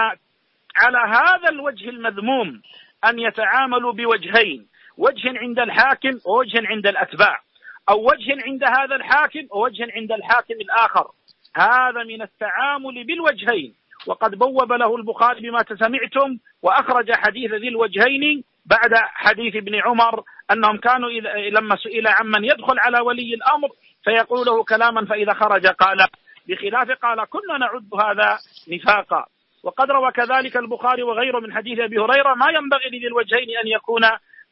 [0.76, 2.62] على هذا الوجه المذموم
[3.04, 4.66] أن يتعاملوا بوجهين
[4.98, 7.40] وجه عند الحاكم ووجه عند الأتباع
[7.88, 11.10] أو وجه عند هذا الحاكم ووجه عند الحاكم الآخر.
[11.56, 13.74] هذا من التعامل بالوجهين.
[14.06, 20.76] وقد بوب له البخاري بما سمعتم وأخرج حديث ذي الوجهين بعد حديث ابن عمر أنهم
[20.76, 21.10] كانوا
[21.50, 23.68] لما سئل عمن يدخل على ولي الأمر
[24.04, 26.08] فيقول له كلاما فإذا خرج قال
[26.48, 28.38] بخلاف قال كنا نعد هذا
[28.68, 29.24] نفاقا.
[29.64, 34.04] وقد روى كذلك البخاري وغيره من حديث أبي هريرة ما ينبغي لذي الوجهين أن يكون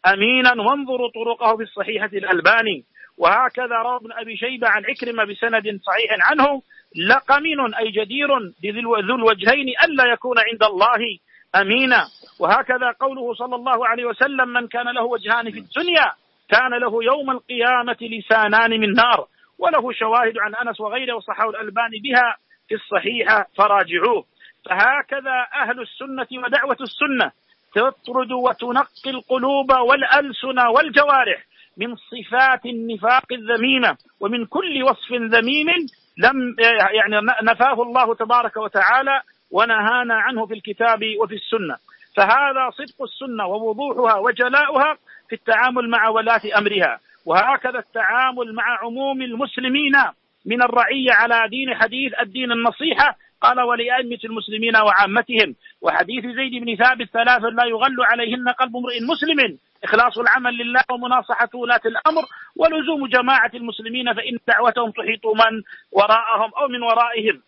[0.07, 2.85] أمينا وانظروا طرقه في الصحيحة الألباني.
[3.19, 6.63] وهكذا روى ابن أبي شيبة عن عكرمة بسند صحيح عنه
[7.09, 8.29] لقمين أي جدير
[9.07, 11.19] ذو الوجهين ألا يكون عند الله
[11.55, 12.05] أمينا
[12.41, 16.13] وهكذا قوله صلى الله عليه وسلم من كان له وجهان في الدنيا
[16.49, 19.27] كان له يوم القيامة لسانان من نار
[19.59, 22.37] وله شواهد عن أنس وغيره وصححه الألباني بها
[22.69, 24.25] في الصحيحة فراجعوه.
[24.65, 27.33] فهكذا أهل السنة ودعوة السنة
[27.75, 31.45] تطرد وتنقي القلوب والألسن والجوارح
[31.77, 35.69] من صفات النفاق الذميمة ومن كل وصف ذميم
[36.19, 36.57] لم
[36.93, 39.21] يعني نفاه الله تبارك وتعالى
[39.53, 41.77] ونهانا عنه في الكتاب وفي السنة.
[42.17, 44.97] فهذا صدق السنة ووضوحها وجلاؤها
[45.29, 47.01] في التعامل مع ولاة أمرها.
[47.27, 49.93] وهكذا التعامل مع عموم المسلمين
[50.47, 55.55] من الرعية على دين حديث الدين النصيحة قال ولأئمة المسلمين وعامتهم.
[55.83, 59.59] وحديث زيد بن ثابت ثلاث لا يغل عليهن قلب امرئ مسلم.
[59.85, 62.23] إخلاص العمل لله ومناصحة ولاة الأمر
[62.57, 67.43] ولزوم جماعة المسلمين فإن دعوتهم تحيط من وراءهم أو من ورائهم.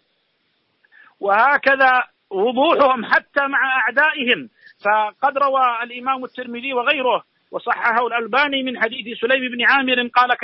[1.25, 4.49] وهكذا وضوحهم حتى مع أعدائهم.
[4.85, 10.35] فقد روى الإمام الترمذي وغيره وصححه الألباني من حديث سليم بن عامر قال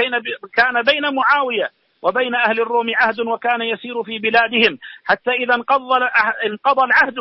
[0.55, 1.71] كان بين معاوية
[2.03, 5.55] وبين أهل الروم عهد وكان يسير في بلادهم حتى إذا
[6.47, 7.19] انقضى العهد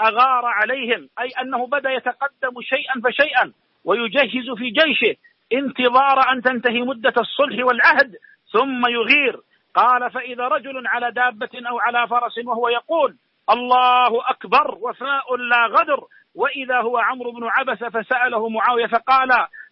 [0.00, 1.08] أغار عليهم.
[1.20, 3.52] أي أنه بدأ يتقدم شيئا فشيئا
[3.84, 5.16] ويجهز في جيشه
[5.52, 8.16] انتظار أن تنتهي مدة الصلح والعهد
[8.52, 9.40] ثم يغير.
[9.74, 13.16] قال فإذا رجل على دابة أو على فرس وهو يقول
[13.50, 16.04] الله أكبر وفاء لا غدر
[16.34, 19.28] وإذا هو عمرو بن عبس فسأله معاوية فقال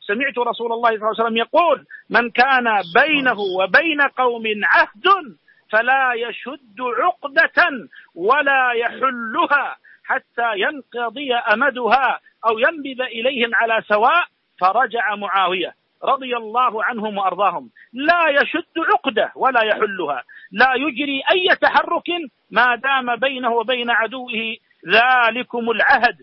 [0.07, 5.37] سمعت رسول الله صلى الله عليه وسلم يقول من كان بينه وبين قوم عهد
[5.73, 14.25] فلا يشد عقدة ولا يحلها حتى ينقضي أمدها أو ينبذ إليهم على سواء
[14.61, 15.75] فرجع معاوية.
[16.05, 17.71] رضي الله عنهم وأرضاهم.
[17.93, 20.23] لا يشد عقدة ولا يحلها.
[20.53, 22.09] لا يجري أي تحرك
[22.51, 24.57] ما دام بينه وبين عدوه.
[24.87, 26.17] ذلكم العهد.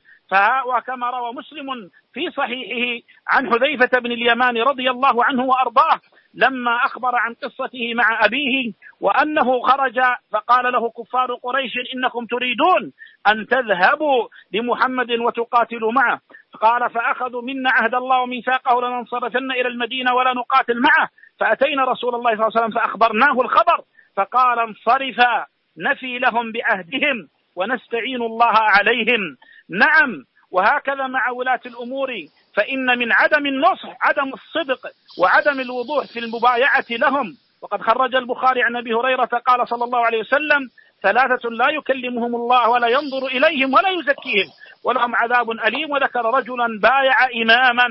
[0.66, 6.00] وكما روى مسلم في صحيحه عن حذيفة بن اليمان رضي الله عنه وأرضاه
[6.34, 10.00] لما أخبر عن قصته مع أبيه وأنه خرج
[10.32, 12.94] فقال له كفار قريش إنكم تريدون
[13.28, 16.20] أن تذهبوا لمحمد وتقاتلوا معه.
[16.62, 21.10] قال فأخذوا منا عهد الله وميثاقه لننصرفن إلى المدينة ولا نقاتل معه.
[21.40, 23.82] فأتينا رسول الله صلى الله عليه وسلم فأخبرناه الخبر.
[24.18, 25.46] فقال انصرفا
[25.78, 29.38] نفي لهم بعهدهم ونستعين الله عليهم.
[29.70, 32.10] نعم وهكذا مع ولاة الأمور.
[32.56, 34.80] فإن من عدم النصح عدم الصدق
[35.20, 37.38] وعدم الوضوح في المبايعة لهم.
[37.62, 40.70] وقد خرج البخاري عن أبي هريرة قال صلى الله عليه وسلم
[41.06, 44.50] ثلاثة لا يكلمهم الله ولا ينظر إليهم ولا يزكيهم
[44.84, 47.88] ولهم عذاب أليم وذكر رجلا بايع إماما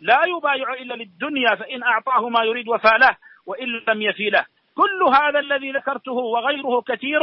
[0.00, 4.44] لا يبايع إلا للدنيا فإن أعطاه ما يريد وفاله وإن لم يفي له.
[4.74, 7.20] كل هذا الذي ذكرته وغيره كثير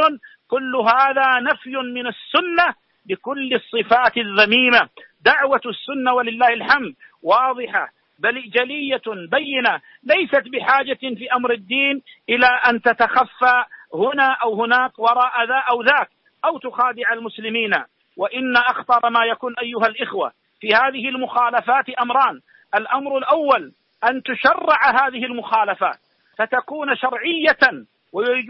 [0.48, 2.74] كل هذا نفي من السنة
[3.06, 4.88] بكل الصفات الذميمة.
[5.24, 7.88] دعوة السنة ولله الحمد واضحة
[8.18, 13.64] بل جلية بينة ليست بحاجة في أمر الدين إلى أن تتخفى
[13.94, 16.08] هنا أو هناك وراء ذا أو ذاك
[16.44, 17.74] أو تخادع المسلمين.
[18.16, 22.40] وإن أخطر ما يكون أيها الإخوة في هذه المخالفات أمران.
[22.74, 23.72] الأمر الأول
[24.10, 25.98] أن تشرع هذه المخالفات.
[26.38, 27.84] فتكون شرعية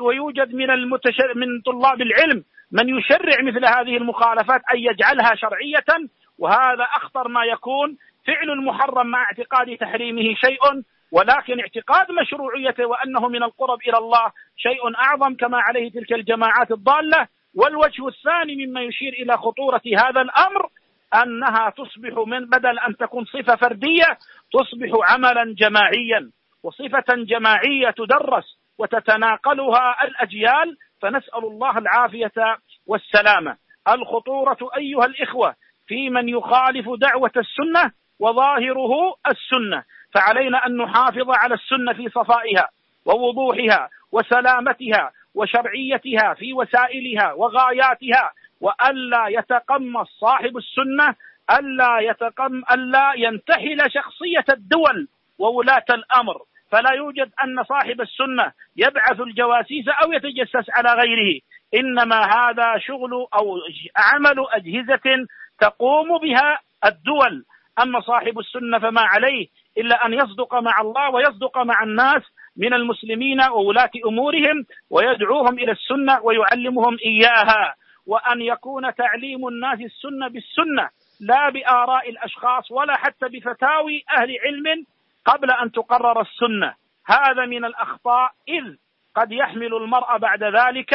[0.01, 6.09] ويوجد من المتشر من طلاب العلم من يشرع مثل هذه المخالفات أن يجعلها شرعية.
[6.39, 7.97] وهذا أخطر ما يكون.
[8.27, 10.83] فعل المحرم مع اعتقاد تحريمه شيء.
[11.15, 17.29] ولكن اعتقاد مشروعيته وأنه من القرب إلى الله شيء أعظم كما عليه تلك الجماعات الضالة.
[17.57, 20.69] والوجه الثاني مما يشير إلى خطورة هذا الأمر
[21.23, 24.19] أنها تصبح من بدل أن تكون صفة فردية
[24.53, 26.31] تصبح عملا جماعيا.
[26.63, 33.57] وصفة جماعية تدرس وتتناقلها الأجيال فنسأل الله العافية والسلامة.
[33.89, 35.55] الخطورة أيها الإخوة
[35.87, 39.85] في من يخالف دعوة السنة وظاهره السنة.
[40.15, 42.69] فعلينا أن نحافظ على السنة في صفائها
[43.07, 51.15] ووضوحها وسلامتها وشرعيتها في وسائلها وغاياتها وألا يتقمص صاحب السنة
[51.51, 55.09] ألا يتقم ألا ينتحل شخصية الدول
[55.39, 56.43] وولاة الأمر.
[56.71, 61.41] فلا يوجد أن صاحب السنة يبعث الجواسيس أو يتجسس على غيره.
[61.75, 63.59] إنما هذا شغل أو
[63.97, 65.27] عمل أجهزة
[65.61, 67.45] تقوم بها الدول.
[67.83, 69.49] أما صاحب السنة فما عليه؟
[69.79, 72.23] إلا أن يصدق مع الله ويصدق مع الناس
[72.57, 77.75] من المسلمين وولاة أمورهم ويدعوهم إلى السنة ويعلمهم إياها.
[78.07, 80.89] وأن يكون تعليم الناس السنة بالسنة
[81.21, 84.87] لا بآراء الأشخاص ولا حتى بفتاوي أهل علم
[85.25, 86.75] قبل أن تقرر السنة.
[87.07, 88.77] هذا من الأخطاء إذ
[89.15, 90.95] قد يحمل المرء بعد ذلك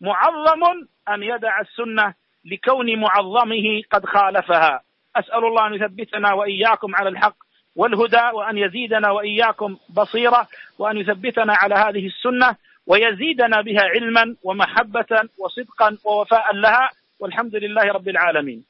[0.00, 0.62] معظم
[1.08, 2.14] أن يدع السنة
[2.44, 4.80] لكون معظمه قد خالفها.
[5.16, 7.36] أسأل الله أن يثبتنا وإياكم على الحق.
[7.76, 10.48] والهدى وأن يزيدنا وإياكم بصيرة
[10.78, 12.56] وأن يثبتنا على هذه السنة
[12.86, 15.06] ويزيدنا بها علما ومحبة
[15.38, 16.90] وصدقا ووفاء لها
[17.20, 18.64] والحمد لله رب العالمين.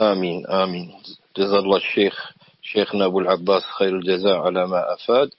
[0.00, 0.92] آمين آمين.
[1.36, 2.32] جزا الله الشيخ
[2.62, 5.30] شيخنا أبو العباس خير الجزاء على ما أفاد.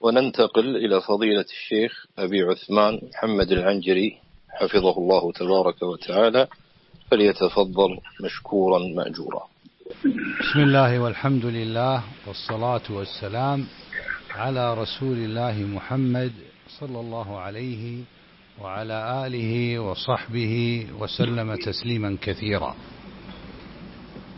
[0.00, 4.18] وننتقل إلى فضيلة الشيخ أبي عثمان محمد العنجري
[4.50, 6.46] حفظه الله تبارك وتعالى
[7.10, 9.42] فليتفضل مشكورا مأجورا.
[10.04, 13.66] بسم الله والحمد لله والصلاة والسلام
[14.34, 16.32] على رسول الله محمد
[16.68, 18.02] صلى الله عليه
[18.60, 22.74] وعلى آله وصحبه وسلم تسليما كثيرا.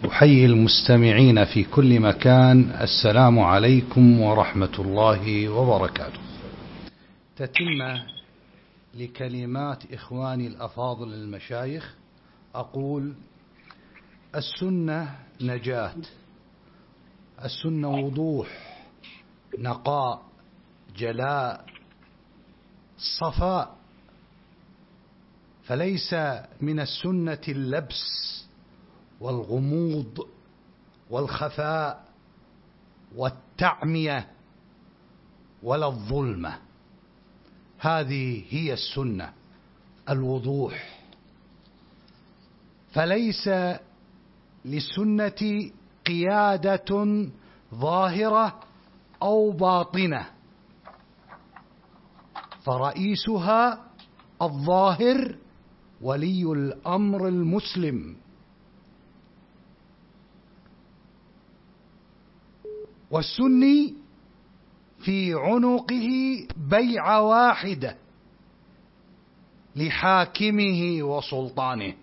[0.08, 2.70] أحيي المستمعين في كل مكان.
[2.80, 6.20] السلام عليكم ورحمة الله وبركاته.
[7.36, 8.02] تتمة
[8.94, 11.94] لكلمات إخواني الأفاضل المشايخ.
[12.54, 13.12] أقول
[14.34, 15.94] السنة نجاة.
[17.44, 18.76] السنة وضوح
[19.58, 20.22] نقاء
[20.96, 21.66] جلاء
[22.98, 23.76] صفاء.
[25.64, 26.14] فليس
[26.60, 28.04] من السنة اللبس
[29.20, 30.28] والغموض
[31.10, 32.04] والخفاء
[33.16, 34.28] والتعمية
[35.62, 36.58] ولا الظلمة.
[37.78, 39.32] هذه هي السنة
[40.08, 41.00] الوضوح.
[42.92, 43.48] فليس
[44.64, 45.70] للسنة
[46.06, 47.26] قيادة
[47.74, 48.60] ظاهرة
[49.22, 50.26] أو باطنة.
[52.64, 53.84] فرئيسها
[54.42, 55.36] الظاهر
[56.00, 58.16] ولي الأمر المسلم.
[63.10, 63.94] والسني
[64.98, 66.08] في عنقه
[66.56, 67.96] بيع واحدة
[69.76, 71.94] لحاكمه وسلطانه.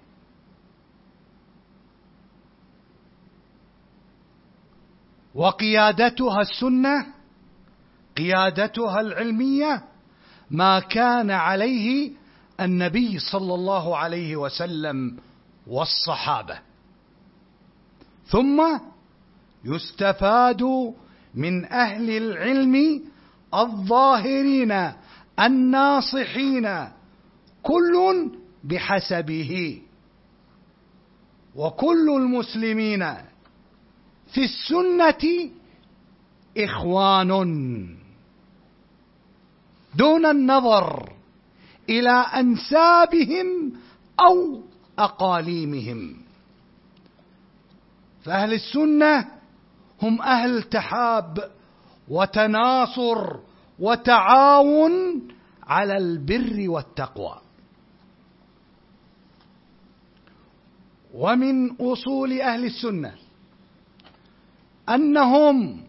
[5.38, 7.06] وقيادتها السنة
[8.18, 9.84] قيادتها العلمية
[10.52, 12.12] ما كان عليه
[12.60, 15.18] النبي صلى الله عليه وسلم
[15.68, 16.60] والصحابة.
[18.26, 18.80] ثم
[19.66, 20.64] يستفاد
[21.34, 23.04] من أهل العلم
[23.54, 24.92] الظاهرين
[25.40, 26.88] الناصحين
[27.64, 28.30] كل
[28.64, 29.82] بحسبه
[31.56, 33.14] وكل المسلمين
[34.28, 35.50] في السنة
[36.58, 37.98] إخوان.
[39.96, 41.14] دون النظر
[41.90, 43.74] إلى أنسابهم
[44.20, 44.62] أو
[45.00, 46.18] أقاليمهم.
[48.24, 49.28] فأهل السنة
[50.02, 51.52] هم أهل تحاب
[52.08, 53.40] وتناصر
[53.80, 55.28] وتعاون
[55.64, 57.42] على البر والتقوى.
[61.14, 63.27] ومن أصول أهل السنة
[64.90, 65.84] أنهم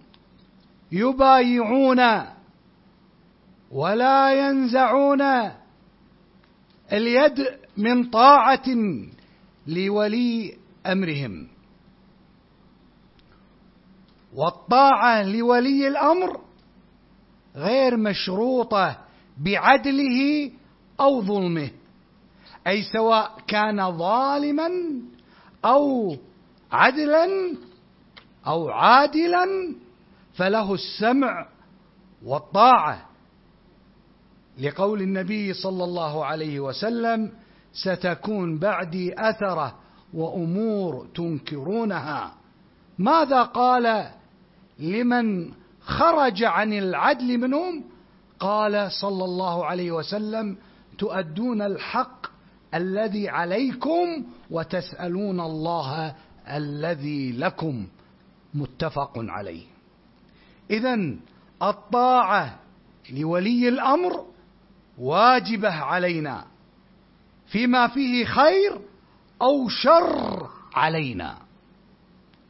[0.92, 2.01] يبايعون
[3.70, 5.22] ولا ينزعون
[6.92, 7.46] اليد
[7.76, 8.64] من طاعة
[9.66, 11.49] لولي أمرهم.
[14.34, 16.40] والطاعة لولي الأمر
[17.57, 18.99] غير مشروطة
[19.38, 20.51] بعدله
[21.01, 21.70] أو ظلمه
[22.66, 24.70] أي سواء كان ظالما
[25.64, 26.16] أو
[26.72, 27.26] عدلا
[28.49, 29.46] أو عادلا
[30.34, 31.46] فله السمع
[32.24, 33.07] والطاعة.
[34.61, 37.30] لقول النبي صلى الله عليه وسلم
[37.72, 39.74] ستكون بعدي أثرة
[40.14, 42.34] وأمور تنكرونها.
[42.99, 44.11] ماذا قال
[44.78, 47.84] لمن خرج عن العدل منهم؟
[48.40, 50.57] قال صلى الله عليه وسلم
[50.99, 52.26] تؤدون الحق
[52.74, 56.14] الذي عليكم وتسألون الله
[56.49, 57.86] الذي لكم.
[58.55, 59.66] متفق عليه.
[60.70, 61.16] إذا
[61.62, 62.59] الطاعة
[63.11, 64.26] لولي الأمر
[64.99, 66.44] واجبة علينا.
[67.46, 68.80] فيما فيه خير
[69.42, 71.38] أو شر علينا.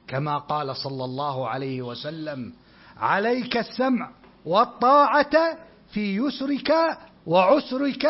[0.07, 2.53] كما قال صلى الله عليه وسلم
[2.97, 4.11] عليك السمع
[4.45, 5.59] والطاعة
[5.91, 8.07] في يسرك وعسرك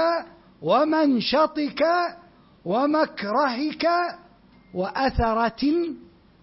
[0.63, 1.85] ومنشطك
[2.65, 3.87] ومكرهك
[4.75, 5.75] وأثرة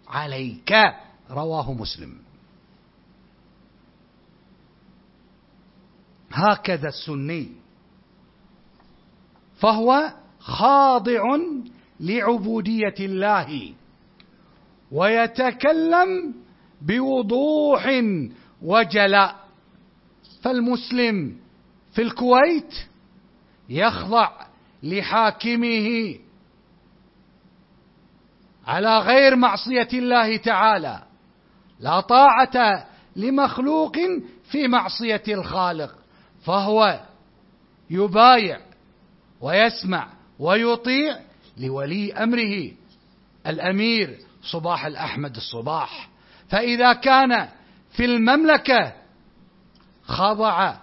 [0.08, 0.74] عليك.
[1.30, 2.18] رواه مسلم.
[6.32, 7.50] هكذا السني.
[9.58, 11.22] فهو خاضع
[12.00, 13.74] لعبودية الله
[14.92, 16.34] ويتكلم
[16.82, 17.90] بوضوح
[18.62, 19.46] وجلاء.
[20.42, 21.38] فالمسلم
[21.94, 22.74] في الكويت
[23.70, 24.32] يخضع
[24.84, 26.16] لحاكمه
[28.68, 31.04] على غير معصية الله تعالى.
[31.80, 33.98] لا طاعة لمخلوق
[34.52, 35.96] في معصية الخالق
[36.46, 37.02] فهو
[37.90, 38.60] يبايع
[39.42, 40.08] ويسمع
[40.40, 41.20] ويطيع
[41.58, 42.72] لولي أمره
[43.48, 46.10] الأمير صباح الأحمد الصباح.
[46.50, 47.50] فإذا كان
[47.92, 48.94] في المملكة
[50.04, 50.76] خضع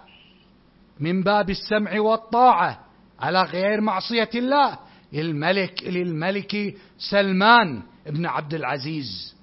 [1.00, 2.80] من باب السمع والطاعة
[3.20, 4.78] على غير معصية الله
[5.12, 9.34] للملك للملك سلمان بن عبد العزيز.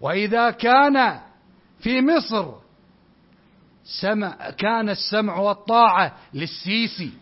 [0.00, 1.20] وإذا كان
[1.78, 2.54] في مصر
[3.84, 7.12] سمع كان السمع والطاعة للسيسي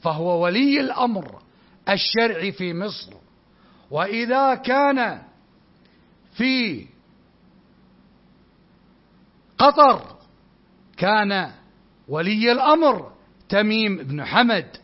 [0.00, 1.42] فهو ولي الأمر
[1.88, 3.12] الشرعي في مصر.
[3.90, 5.22] وإذا كان
[6.32, 6.86] في
[9.58, 10.16] قطر
[10.96, 11.50] كان
[12.08, 13.12] ولي الأمر
[13.48, 14.76] تميم بن حمد.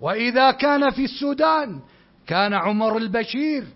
[0.00, 1.80] وإذا كان في السودان
[2.26, 3.66] كان عمر البشير.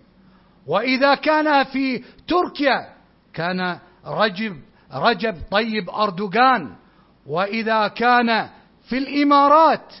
[0.67, 2.93] وإذا كان في تركيا
[3.33, 4.57] كان رجب
[4.93, 6.75] رجب طيب أردوغان.
[7.25, 8.49] وإذا كان
[8.83, 9.93] في الإمارات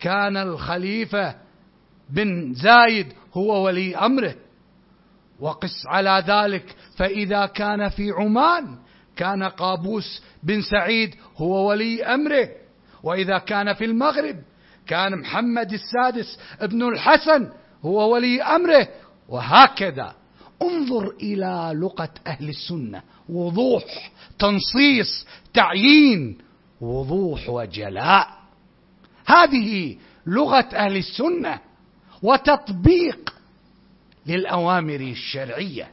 [0.00, 1.34] كان الخليفة
[2.10, 4.34] بن زايد هو ولي أمره.
[5.40, 8.78] وقس على ذلك فإذا كان في عمان
[9.16, 12.48] كان قابوس بن سعيد هو ولي أمره.
[13.02, 14.36] وإذا كان في المغرب
[14.86, 17.48] كان محمد السادس ابن الحسن
[17.82, 18.88] هو ولي أمره.
[19.28, 20.14] وهكذا.
[20.62, 23.02] انظر إلى لغة أهل السنة.
[23.28, 26.38] وضوح تنصيص تعيين.
[26.80, 28.38] وضوح وجلاء.
[29.26, 31.60] هذه لغة أهل السنة
[32.22, 33.34] وتطبيق
[34.26, 35.90] للأوامر الشرعية.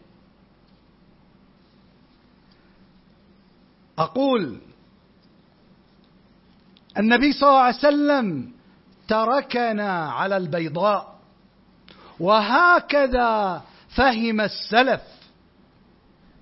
[3.97, 4.57] أقول
[6.97, 8.51] النبي صلى الله عليه وسلم
[9.07, 11.14] تركنا على البيضاء.
[12.19, 13.61] وهكذا
[13.95, 15.01] فهم السلف.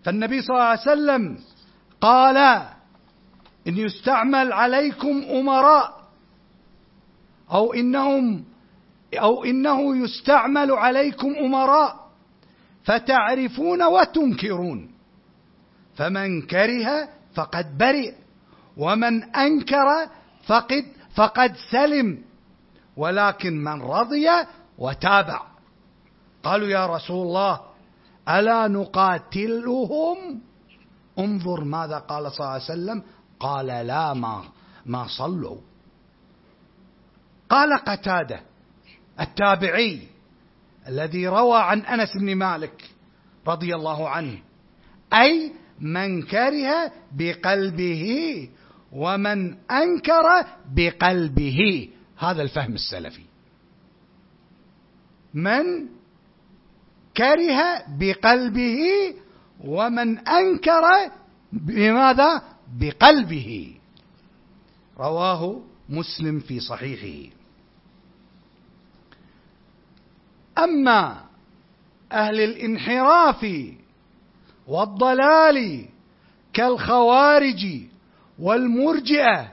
[0.03, 1.37] فالنبي صلى الله عليه وسلم
[2.01, 2.37] قال
[3.67, 6.03] إن يستعمل عليكم أمراء
[7.51, 8.45] أو إنهم
[9.13, 12.09] أو إنه يستعمل عليكم أمراء
[12.83, 14.91] فتعرفون وتنكرون.
[15.95, 18.13] فمن كره فقد برئ
[18.77, 20.09] ومن أنكر
[20.45, 22.23] فقد فقد سلم.
[22.97, 24.29] ولكن من رضي
[24.77, 25.52] وتابع.
[26.43, 27.61] قالوا يا رسول الله
[28.29, 30.41] ألا نقاتلهم؟
[31.19, 33.03] انظر ماذا قال صلى الله عليه وسلم.
[33.39, 34.43] قال لا ما
[34.85, 35.57] ما صلوا.
[37.49, 38.39] قال قتادة
[39.19, 40.07] التابعي
[40.87, 42.89] الذي روى عن أنس بن مالك
[43.47, 44.37] رضي الله عنه
[45.13, 48.05] أي من كره بقلبه
[48.91, 51.89] ومن أنكر بقلبه.
[52.17, 53.23] هذا الفهم السلفي.
[55.33, 55.63] من
[57.17, 58.79] كره بقلبه
[59.65, 60.81] ومن أنكر
[61.53, 62.41] بماذا؟
[62.79, 63.75] بقلبه.
[64.97, 67.35] رواه مسلم في صحيحه.
[70.57, 71.23] أما
[72.11, 73.45] أهل الانحراف
[74.67, 75.85] والضلال
[76.53, 77.65] كالخوارج
[78.39, 79.51] والمرجئة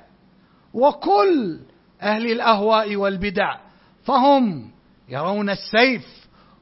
[0.74, 1.60] وكل
[2.02, 3.58] أهل الأهواء والبدع
[4.04, 4.70] فهم
[5.08, 6.19] يرون السيف.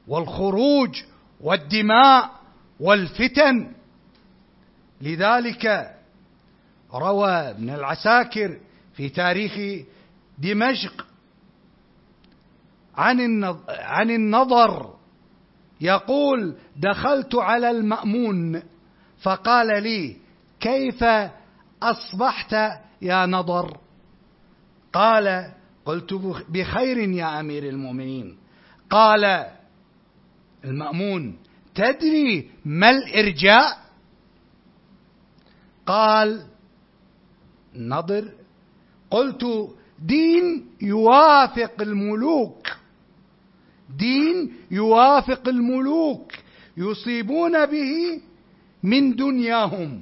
[0.09, 1.03] والخروج
[1.41, 2.29] والدماء
[2.79, 3.71] والفتن.
[5.01, 5.95] لذلك
[6.93, 8.59] روى ابن العساكر
[8.93, 9.83] في تاريخ
[10.37, 11.05] دمشق
[12.95, 14.93] عن عن النضر
[15.81, 18.63] يقول دخلت على المأمون
[19.21, 20.17] فقال لي
[20.59, 21.03] كيف
[21.83, 22.55] أصبحت
[23.01, 23.77] يا نضر
[24.93, 25.51] قال
[25.85, 26.13] قلت
[26.49, 28.37] بخير يا أمير المؤمنين.
[28.89, 29.45] قال
[30.65, 31.37] المأمون
[31.75, 33.79] تدري ما الإرجاء؟
[35.85, 36.45] قال
[37.75, 38.31] نضر
[39.11, 39.45] قلت
[39.99, 42.67] دين يوافق الملوك.
[43.97, 46.31] دين يوافق الملوك.
[46.77, 48.21] يصيبون به
[48.83, 50.01] من دنياهم.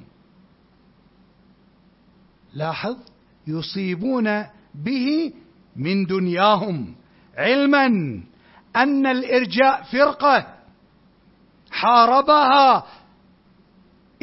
[2.54, 2.96] لاحظ؟
[3.46, 4.44] يصيبون
[4.74, 5.32] به
[5.76, 6.94] من دنياهم.
[7.36, 7.88] علما
[8.76, 10.46] أن الإرجاء فرقة
[11.70, 12.84] حاربها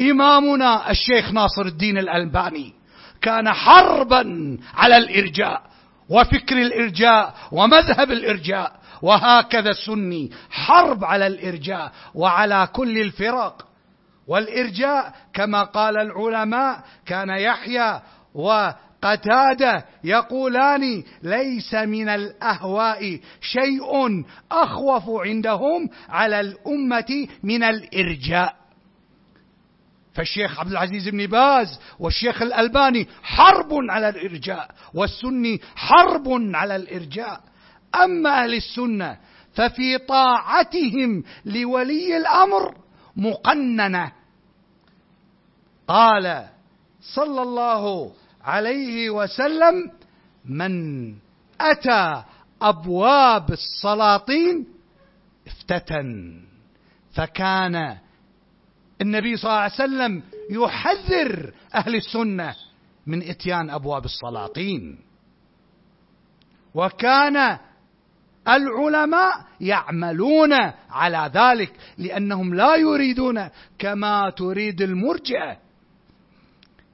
[0.00, 2.74] إمامنا الشيخ ناصر الدين الألباني.
[3.22, 5.62] كان حربا على الإرجاء
[6.08, 8.72] وفكر الإرجاء ومذهب الإرجاء
[9.02, 10.30] وهكذا السني.
[10.50, 13.66] حرب على الإرجاء وعلى كل الفرق.
[14.28, 18.00] والإرجاء كما قال العلماء كان يحيى
[19.02, 28.56] وقتاده يقولان ليس من الأهواء شيء أخوف عندهم على الأمة من الإرجاء.
[30.14, 37.40] فالشيخ عبد العزيز بن باز والشيخ الألباني حرب على الإرجاء والسني حرب على الإرجاء.
[37.94, 39.18] أما أهل السنة
[39.54, 42.74] ففي طاعتهم لولي الأمر
[43.16, 44.12] مقننة.
[45.88, 46.46] قال
[47.14, 48.12] صلى الله
[48.46, 49.90] عليه وسلم
[50.44, 50.74] من
[51.60, 52.22] أتى
[52.62, 54.66] أبواب السلاطين
[55.46, 56.40] افتتن.
[57.14, 57.98] فكان
[59.00, 62.54] النبي صلى الله عليه وسلم يحذر أهل السنة
[63.06, 64.98] من إتيان أبواب السلاطين.
[66.74, 67.58] وكان
[68.48, 70.52] العلماء يعملون
[70.90, 75.65] على ذلك لأنهم لا يريدون كما تريد المرجئة.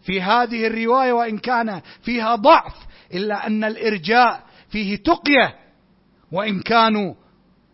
[0.03, 2.75] في هذه الرواية وإن كان فيها ضعف
[3.15, 5.55] إلا أن الإرجاء فيه تقية
[6.33, 7.15] وإن كانوا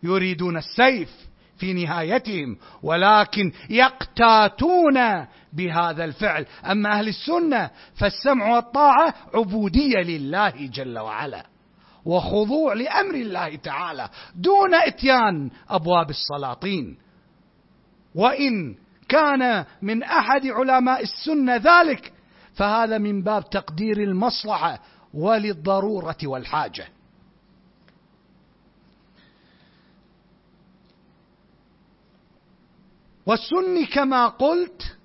[0.03, 1.09] يريدون السيف
[1.57, 6.45] في نهايتهم ولكن يقتاتون بهذا الفعل.
[6.65, 11.45] أما أهل السنة فالسمع والطاعة عبودية لله جل وعلا
[12.05, 16.97] وخضوع لأمر الله تعالى دون إتيان أبواب السلاطين.
[18.15, 18.75] وإن
[19.09, 22.13] كان من أحد علماء السنة ذلك
[22.59, 24.79] فهذا من باب تقدير المصلحة
[25.13, 26.87] وللضرورة والحاجة.
[33.25, 34.97] والسني كما قلت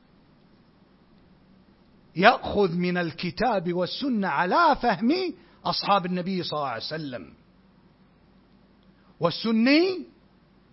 [2.17, 5.35] يأخذ من الكتاب والسنة على فهم
[5.65, 7.33] أصحاب النبي صلى الله عليه وسلم.
[9.21, 10.07] والسني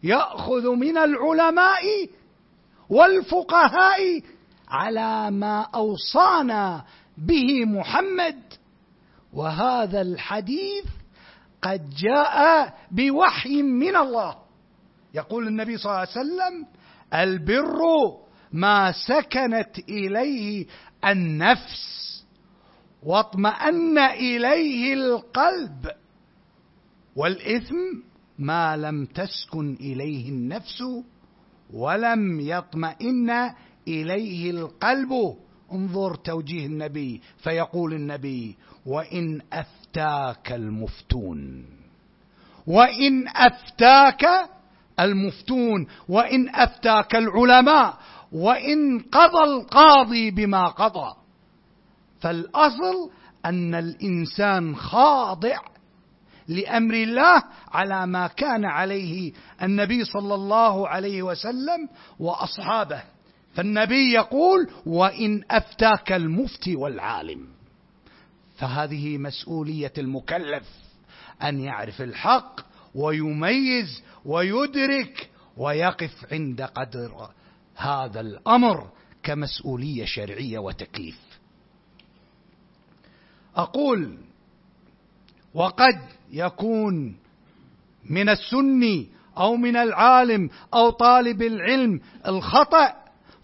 [0.04, 2.10] يأخذ من العلماء
[2.90, 4.22] والفقهاء
[4.72, 6.86] على ما أوصانا
[7.18, 8.40] به محمد.
[9.34, 10.86] وهذا الحديث
[11.62, 14.36] قد جاء بوحي من الله.
[15.14, 16.66] يقول النبي صلى الله عليه وسلم
[17.14, 17.80] البر
[18.52, 20.66] ما سكنت إليه
[21.06, 22.02] النفس
[23.04, 25.92] واطمأن إليه القلب
[27.16, 27.76] والإثم
[28.40, 30.84] ما لم تسكن إليه النفس
[31.74, 33.52] ولم يطمئن
[33.88, 35.36] إليه القلب
[35.72, 41.66] انظر توجيه النبي فيقول النبي وإن أفتاك المفتون
[42.68, 44.26] وإن أفتاك
[45.00, 47.98] المفتون وإن أفتاك العلماء
[48.32, 51.16] وإن قضى القاضي بما قضى.
[52.20, 53.10] فالأصل
[53.46, 55.58] أن الإنسان خاضع
[56.48, 63.04] لأمر الله على ما كان عليه النبي صلى الله عليه وسلم وأصحابه.
[63.54, 67.48] فالنبي يقول وإن أفتاك المفتي والعالم.
[68.58, 70.68] فهذه مسؤولية المكلف
[71.44, 72.62] أن يعرف الحق
[72.96, 77.30] ويميز ويدرك ويقف عند قدر
[77.76, 78.90] هذا الأمر
[79.24, 81.20] كمسؤولية شرعية وتكليف.
[83.56, 84.18] أقول
[85.54, 86.00] وقد
[86.32, 87.16] يكون
[88.10, 93.01] من السني أو من العالم أو طالب العلم الخطأ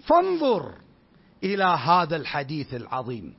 [0.08, 0.74] فانظر
[1.44, 3.36] إلى هذا الحديث العظيم.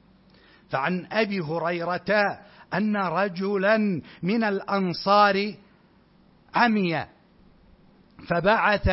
[0.70, 2.38] فعن أبي هريرة
[2.74, 5.54] أن رجلا من الأنصار
[6.54, 7.06] عمي
[8.28, 8.88] فبعث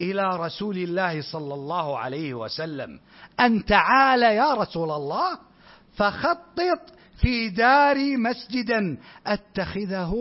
[0.00, 3.00] إلى رسول الله صلى الله عليه وسلم
[3.40, 5.38] أن تعال يا رسول الله
[5.94, 10.14] فخطط في داري مسجدا أتخذه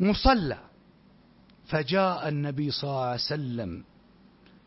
[0.00, 0.58] مصلى.
[1.70, 3.84] فجاء النبي صلى الله عليه وسلم.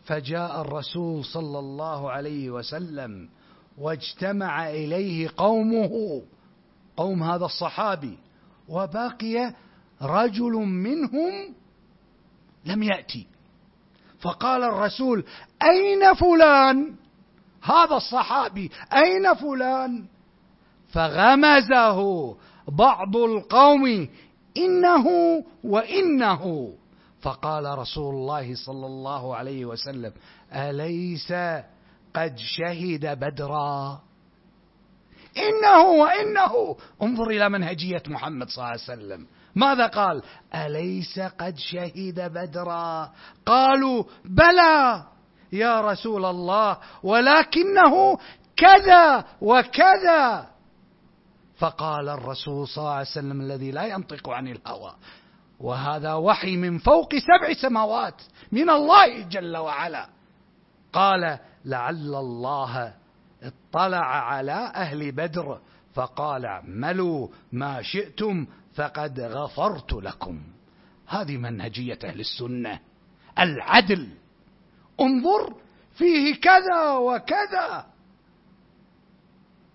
[0.03, 3.29] فجاء الرسول صلى الله عليه وسلم
[3.77, 6.21] واجتمع إليه قومه
[6.97, 8.17] قوم هذا الصحابي
[8.69, 9.53] وبقي
[10.01, 11.55] رجل منهم
[12.65, 13.27] لم يأتي.
[14.19, 15.23] فقال الرسول
[15.63, 16.95] أين فلان؟
[17.63, 20.05] هذا الصحابي أين فلان؟
[20.91, 21.99] فغمزه
[22.67, 24.07] بعض القوم
[24.57, 25.07] إنه
[25.63, 26.73] وإنه.
[27.23, 30.13] فقال رسول الله صلى الله عليه وسلم
[30.53, 31.31] أليس
[32.13, 34.01] قد شهد بدرا؟
[35.37, 36.75] إنه وإنه.
[37.01, 39.27] انظر إلى منهجية محمد صلى الله عليه وسلم.
[39.55, 40.23] ماذا قال؟
[40.55, 43.11] أليس قد شهد بدرا؟
[43.45, 45.03] قالوا بلى
[45.51, 48.17] يا رسول الله ولكنه
[48.57, 50.47] كذا وكذا.
[51.57, 54.93] فقال الرسول صلى الله عليه وسلم الذي لا ينطق عن الهوى
[55.59, 60.09] وهذا وحي من فوق سبع سماوات من الله جل وعلا.
[60.93, 62.93] قال لعل الله
[63.43, 65.59] اطلع على أهل بدر
[65.93, 68.45] فقال اعملوا ما شئتم
[68.75, 70.41] فقد غفرت لكم.
[71.07, 72.79] هذه منهجية أهل السنة.
[73.39, 74.09] العدل.
[75.01, 75.55] انظر
[75.95, 77.85] فيه كذا وكذا.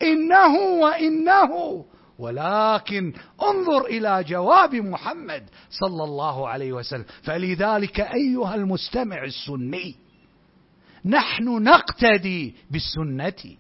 [0.03, 1.85] إنه وإنه.
[2.19, 3.13] ولكن
[3.43, 7.05] انظر إلى جواب محمد صلى الله عليه وسلم.
[7.23, 9.95] فلذلك أيها المستمع السني
[11.05, 13.57] نحن نقتدي بالسنة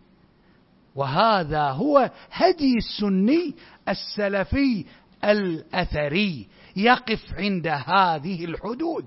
[0.94, 3.54] وهذا هو هدي السني
[3.88, 4.84] السلفي
[5.24, 9.04] الأثري يقف عند هذه الحدود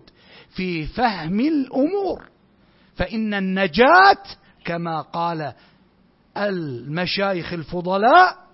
[0.49, 2.29] في فهم الأمور.
[2.95, 4.23] فإن النجاة
[4.65, 5.53] كما قال
[6.37, 8.50] المشايخ الفضلاء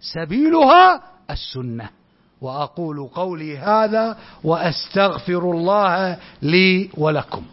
[0.00, 1.90] سبيلها السنة.
[2.40, 7.44] وأقول قولي هذا وأستغفر الله لي ولكم.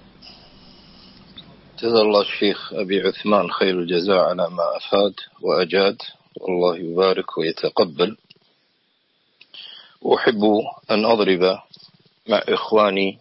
[1.79, 5.97] جزا الله الشيخ أبي عثمان خير الجزاء على ما أفاد وأجاد.
[6.41, 8.17] والله يبارك ويتقبل.
[10.15, 10.41] أحب
[10.91, 11.59] أن أضرب
[12.29, 13.19] مع إخواني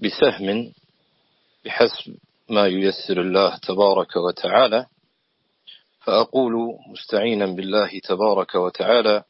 [0.00, 0.72] بسهم
[1.64, 2.14] بحسب
[2.50, 4.86] ما ييسر الله تبارك وتعالى.
[6.04, 6.52] فأقول
[6.88, 9.24] مستعينا بالله تبارك وتعالى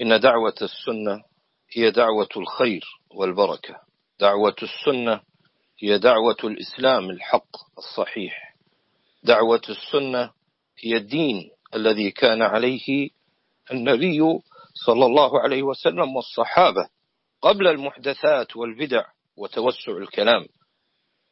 [0.00, 1.24] إن دعوة السنة
[1.72, 3.80] هي دعوة الخير والبركة.
[4.20, 5.20] دعوة السنة
[5.78, 8.54] هي دعوة الإسلام الحق الصحيح.
[9.22, 10.30] دعوة السنة
[10.78, 13.10] هي الدين الذي كان عليه
[13.72, 14.20] النبي
[14.74, 16.88] صلى الله عليه وسلم والصحابة
[17.42, 19.04] قبل المحدثات والبدع
[19.36, 20.46] وتوسع الكلام.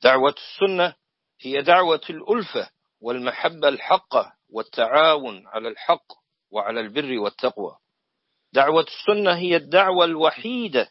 [0.03, 0.95] دعوة السنة
[1.41, 6.07] هي دعوة الألفة والمحبة الحقة والتعاون على الحق
[6.51, 7.77] وعلى البر والتقوى.
[8.53, 10.91] دعوة السنة هي الدعوة الوحيدة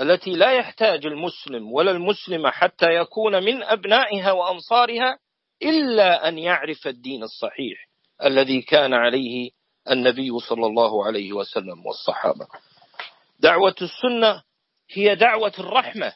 [0.00, 5.18] التي لا يحتاج المسلم ولا المسلمة حتى يكون من أبنائها وأنصارها
[5.62, 7.88] إلا أن يعرف الدين الصحيح
[8.24, 9.50] الذي كان عليه
[9.90, 12.46] النبي صلى الله عليه وسلم والصحابة.
[13.40, 14.42] دعوة السنة
[14.90, 16.14] هي دعوة الرحمة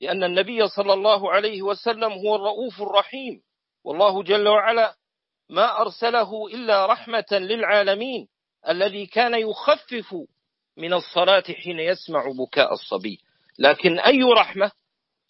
[0.00, 3.42] لأن النبي صلى الله عليه وسلم هو الرؤوف الرحيم
[3.84, 4.94] والله جل وعلا
[5.50, 8.28] ما أرسله إلا رحمة للعالمين
[8.68, 10.14] الذي كان يخفف
[10.76, 13.20] من الصلاة حين يسمع بكاء الصبي.
[13.58, 14.70] لكن أي رحمة؟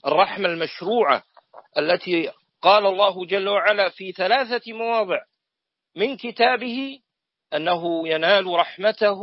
[0.07, 1.23] الرحمة المشروعة
[1.79, 2.31] التي
[2.63, 5.19] قال الله جل وعلا في ثلاثة مواضع
[5.97, 6.99] من كتابه
[7.55, 9.21] أنه ينال رحمته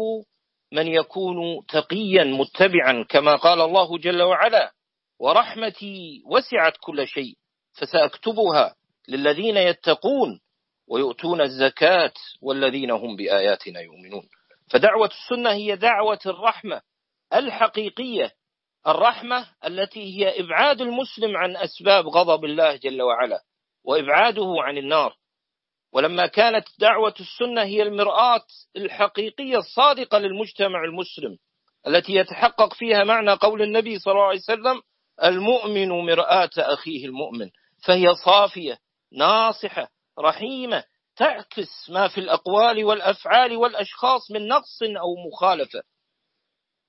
[0.72, 4.72] من يكون تقيا متبعا كما قال الله جل وعلا
[5.20, 7.36] ورحمتي وسعت كل شيء
[7.74, 8.76] فسأكتبها
[9.08, 10.39] للذين يتقون
[10.88, 14.23] ويؤتون الزكاة والذين هم بآياتنا يؤمنون.
[14.69, 16.82] فدعوة السنة هي دعوة الرحمة
[17.34, 18.32] الحقيقية
[18.88, 23.41] الرحمة التي هي إبعاد المسلم عن أسباب غضب الله جل وعلا
[23.84, 25.15] وإبعاده عن النار.
[25.93, 28.43] ولما كانت دعوة السنة هي المرآة
[28.77, 31.38] الحقيقية الصادقة للمجتمع المسلم
[31.88, 34.82] التي يتحقق فيها معنى قول النبي صلى الله عليه وسلم
[35.23, 37.49] المؤمن مرآة أخيه المؤمن
[37.86, 38.77] فهي صافية
[39.11, 39.88] ناصحة
[40.20, 40.84] رحيمة
[41.16, 45.84] تعكس ما في الأقوال والأفعال والأشخاص من نقص أو مخالفة.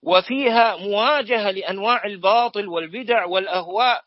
[0.03, 4.03] وفيها مواجهة لأنواع الباطل والبدع والأهواء.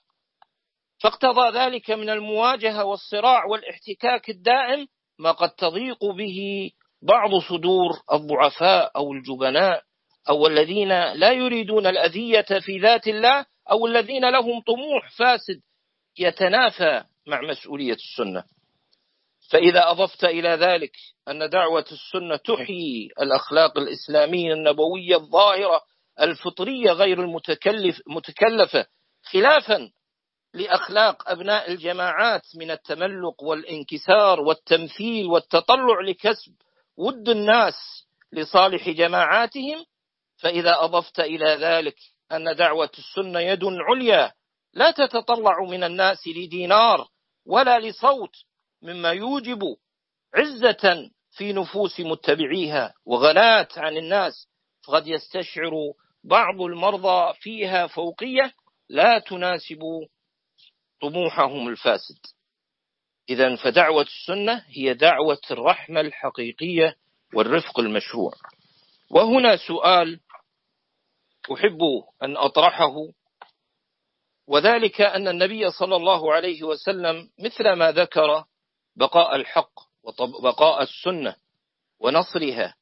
[1.03, 4.87] فاقتضى ذلك من المواجهة والصراع والاحتكاك الدائم
[5.19, 9.81] ما قد تضيق به بعض صدور الضعفاء أو الجبناء
[10.29, 15.61] أو الذين لا يريدون الأذية في ذات الله أو الذين لهم طموح فاسد
[16.19, 18.43] يتنافى مع مسؤولية السنة.
[19.49, 20.91] فإذا أضفت إلى ذلك
[21.27, 25.81] أن دعوة السنة تحيي الأخلاق الإسلامية النبوية الظاهرة
[26.21, 28.85] الفطرية غير المتكلف متكلفة
[29.23, 29.91] خلافا
[30.53, 36.53] لأخلاق أبناء الجماعات من التملق والانكسار والتمثيل والتطلع لكسب
[36.97, 37.73] ود الناس
[38.31, 39.85] لصالح جماعاتهم
[40.37, 41.95] فإذا أضفت إلى ذلك
[42.31, 44.33] أن دعوة السنة يد عليا
[44.73, 47.07] لا تتطلع من الناس لدينار
[47.45, 48.35] ولا لصوت
[48.81, 49.61] مما يوجب
[50.35, 54.47] عزة في نفوس متبعيها وغلاة عن الناس.
[54.87, 55.71] فقد يستشعر
[56.23, 58.53] بعض المرضى فيها فوقية
[58.89, 59.79] لا تناسب
[61.01, 62.17] طموحهم الفاسد.
[63.29, 66.95] إذا فدعوة السنة هي دعوة الرحمة الحقيقية
[67.33, 68.31] والرفق المشروع.
[69.09, 70.19] وهنا سؤال
[71.53, 71.79] أحب
[72.23, 72.95] أن أطرحه
[74.47, 78.43] وذلك أن النبي صلى الله عليه وسلم مثل ما ذكر
[78.95, 79.71] بقاء الحق
[80.03, 81.35] وبقاء السنة
[81.99, 82.75] ونصرها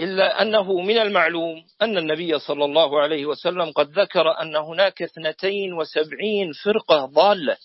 [0.00, 5.72] إلا أنه من المعلوم أن النبي صلى الله عليه وسلم قد ذكر أن هناك اثنتين
[5.72, 7.56] وسبعين فرقة ضالة.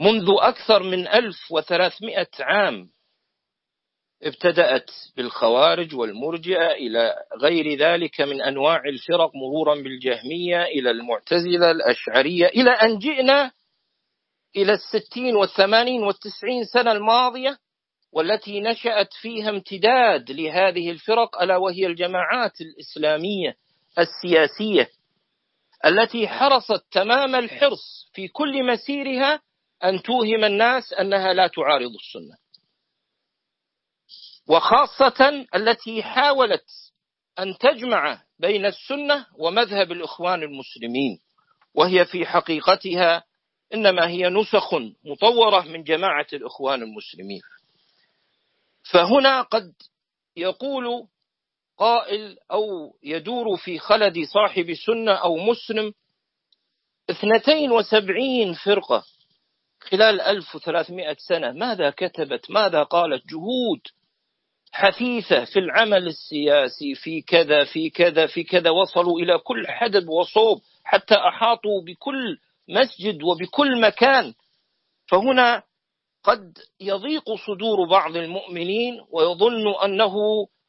[0.00, 2.90] منذ أكثر من ألف وثلاثمائة عام
[4.22, 12.70] ابتدأت بالخوارج والمرجئة إلى غير ذلك من أنواع الفرق مرورا بالجهمية إلى المعتزلة الأشعرية إلى
[12.70, 13.52] أن جئنا
[14.56, 17.58] إلى الستين والثمانين والتسعين سنة الماضية
[18.12, 23.54] والتي نشأت فيها امتداد لهذه الفرق ألا وهي الجماعات الإسلامية
[23.98, 24.90] السياسية
[25.84, 29.40] التي حرصت تمام الحرص في كل مسيرها
[29.84, 32.36] أن توهم الناس أنها لا تعارض السنة.
[34.48, 36.66] وخاصة التي حاولت
[37.38, 41.18] أن تجمع بين السنة ومذهب الإخوان المسلمين
[41.74, 43.24] وهي في حقيقتها
[43.74, 47.40] إنما هي نسخ مطورة من جماعة الإخوان المسلمين.
[48.92, 49.72] فهنا قد
[50.36, 51.06] يقول
[51.78, 55.92] قائل أو يدور في خلد صاحب سنة أو مسلم
[57.10, 59.04] اثنتين وسبعين فرقة
[59.80, 61.52] خلال 1300 سنة.
[61.52, 63.80] ماذا كتبت؟ ماذا قالت؟ جهود
[64.72, 70.60] حثيثة في العمل السياسي في كذا في كذا في كذا وصلوا إلى كل حدب وصوب
[70.84, 72.38] حتى أحاطوا بكل
[72.70, 74.34] مسجد وبكل مكان
[75.06, 75.62] فهنا
[76.24, 80.14] قد يضيق صدور بعض المؤمنين ويظن أنه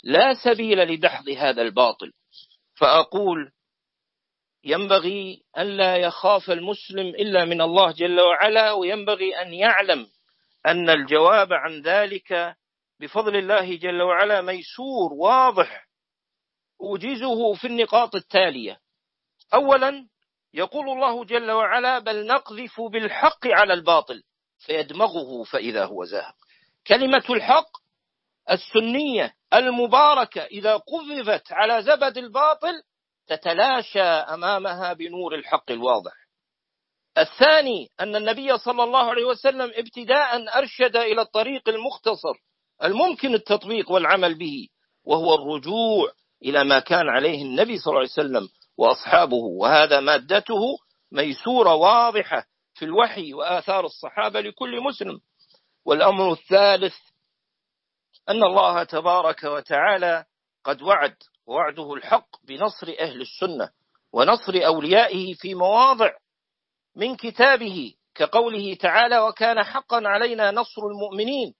[0.03, 2.11] لا سبيل لدحض هذا الباطل.
[2.75, 3.51] فأقول
[4.63, 10.07] ينبغي أن لا يخاف المسلم إلا من الله جل وعلا وينبغي أن يعلم
[10.65, 12.55] أن الجواب عن ذلك
[12.99, 15.87] بفضل الله جل وعلا ميسور واضح
[16.81, 18.79] أوجزه في النقاط التالية.
[19.53, 20.07] أولا
[20.53, 24.23] يقول الله جل وعلا بل نقذف بالحق على الباطل
[24.65, 26.35] فيدمغه فإذا هو زاهق.
[26.87, 27.69] كلمة الحق
[28.51, 32.73] السنية المباركة إذا قذفت على زبد الباطل
[33.27, 36.13] تتلاشى أمامها بنور الحق الواضح.
[37.17, 42.33] الثاني أن النبي صلى الله عليه وسلم ابتداء أرشد إلى الطريق المختصر
[42.83, 44.67] الممكن التطبيق والعمل به
[45.05, 46.11] وهو الرجوع
[46.45, 50.61] إلى ما كان عليه النبي صلى الله عليه وسلم وأصحابه وهذا مادته
[51.11, 55.19] ميسورة واضحة في الوحي وآثار الصحابة لكل مسلم.
[55.85, 56.95] والأمر الثالث
[58.29, 60.25] أن الله تبارك وتعالى
[60.63, 61.15] قد وعد
[61.45, 63.69] وعده الحق بنصر أهل السنة
[64.13, 66.11] ونصر أوليائه في مواضع
[66.95, 71.53] من كتابه كقوله تعالى وكان حقا علينا نصر المؤمنين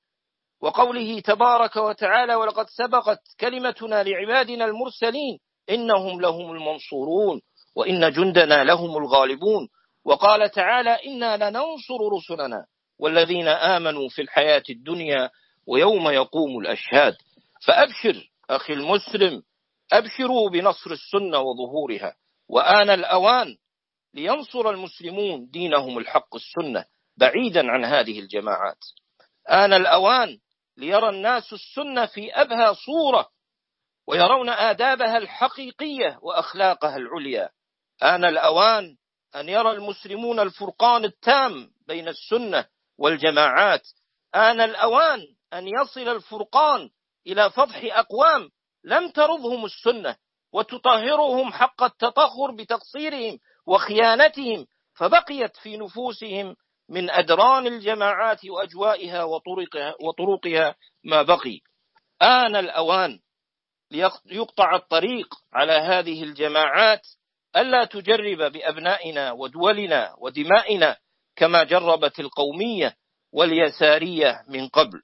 [0.61, 5.39] وقوله تبارك وتعالى ولقد سبقت كلمتنا لعبادنا المرسلين
[5.69, 7.41] إنهم لهم المنصورون
[7.75, 9.67] وإن جندنا لهم الغالبون.
[10.05, 12.65] وقال تعالى إنا لننصر رسلنا
[12.99, 15.29] والذين آمنوا في الحياة الدنيا
[15.67, 17.15] ويوم يقوم الأشهاد.
[17.65, 19.43] فأبشر أخي المسلم
[19.93, 22.15] أبشروا بنصر السنة وظهورها.
[22.49, 23.57] وآن الأوان
[24.13, 26.85] لينصر المسلمون دينهم الحق السنة
[27.17, 28.77] بعيدا عن هذه الجماعات.
[29.49, 30.37] آن الأوان
[30.77, 33.27] ليرى الناس السنة في أبهى صورة
[34.07, 37.49] ويرون آدابها الحقيقية وأخلاقها العليا.
[38.03, 38.95] آن الأوان
[39.35, 42.65] أن يرى المسلمون الفرقان التام بين السنة
[42.97, 43.81] والجماعات.
[44.35, 45.19] آن الأوان
[45.53, 46.89] أن يصل الفرقان
[47.27, 48.49] إلى فضح أقوام
[48.83, 50.15] لم ترضهم السنة
[50.53, 56.55] وتطهرهم حق التطهر بتقصيرهم وخيانتهم فبقيت في نفوسهم
[56.89, 61.59] من أدران الجماعات وأجوائها وطرقها, وطرقها ما بقي.
[62.21, 63.19] آن الأوان
[64.25, 67.01] ليقطع الطريق على هذه الجماعات
[67.55, 70.97] ألا تجرب بأبنائنا ودولنا ودمائنا
[71.35, 72.95] كما جربت القومية
[73.33, 75.01] واليسارية من قبل.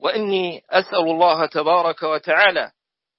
[0.00, 2.72] وإني أسأل الله تبارك وتعالى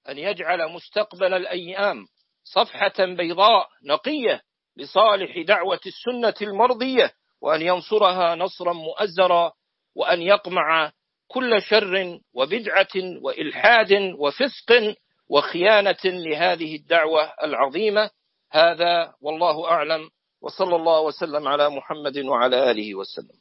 [0.08, 2.06] أن يجعل مستقبل الأيام
[2.44, 4.42] صفحة بيضاء نقية
[4.76, 9.52] لصالح دعوة السنة المرضية وأن ينصرها نصرا مؤزرا
[9.96, 10.92] وأن يقمع
[11.30, 14.96] كل شر وبدعة وإلحاد وفسق
[15.28, 18.10] وخيانة لهذه الدعوة العظيمة.
[18.52, 20.10] هذا والله أعلم.
[20.42, 23.38] وصلى الله وسلم على محمد وعلى آله وسلم.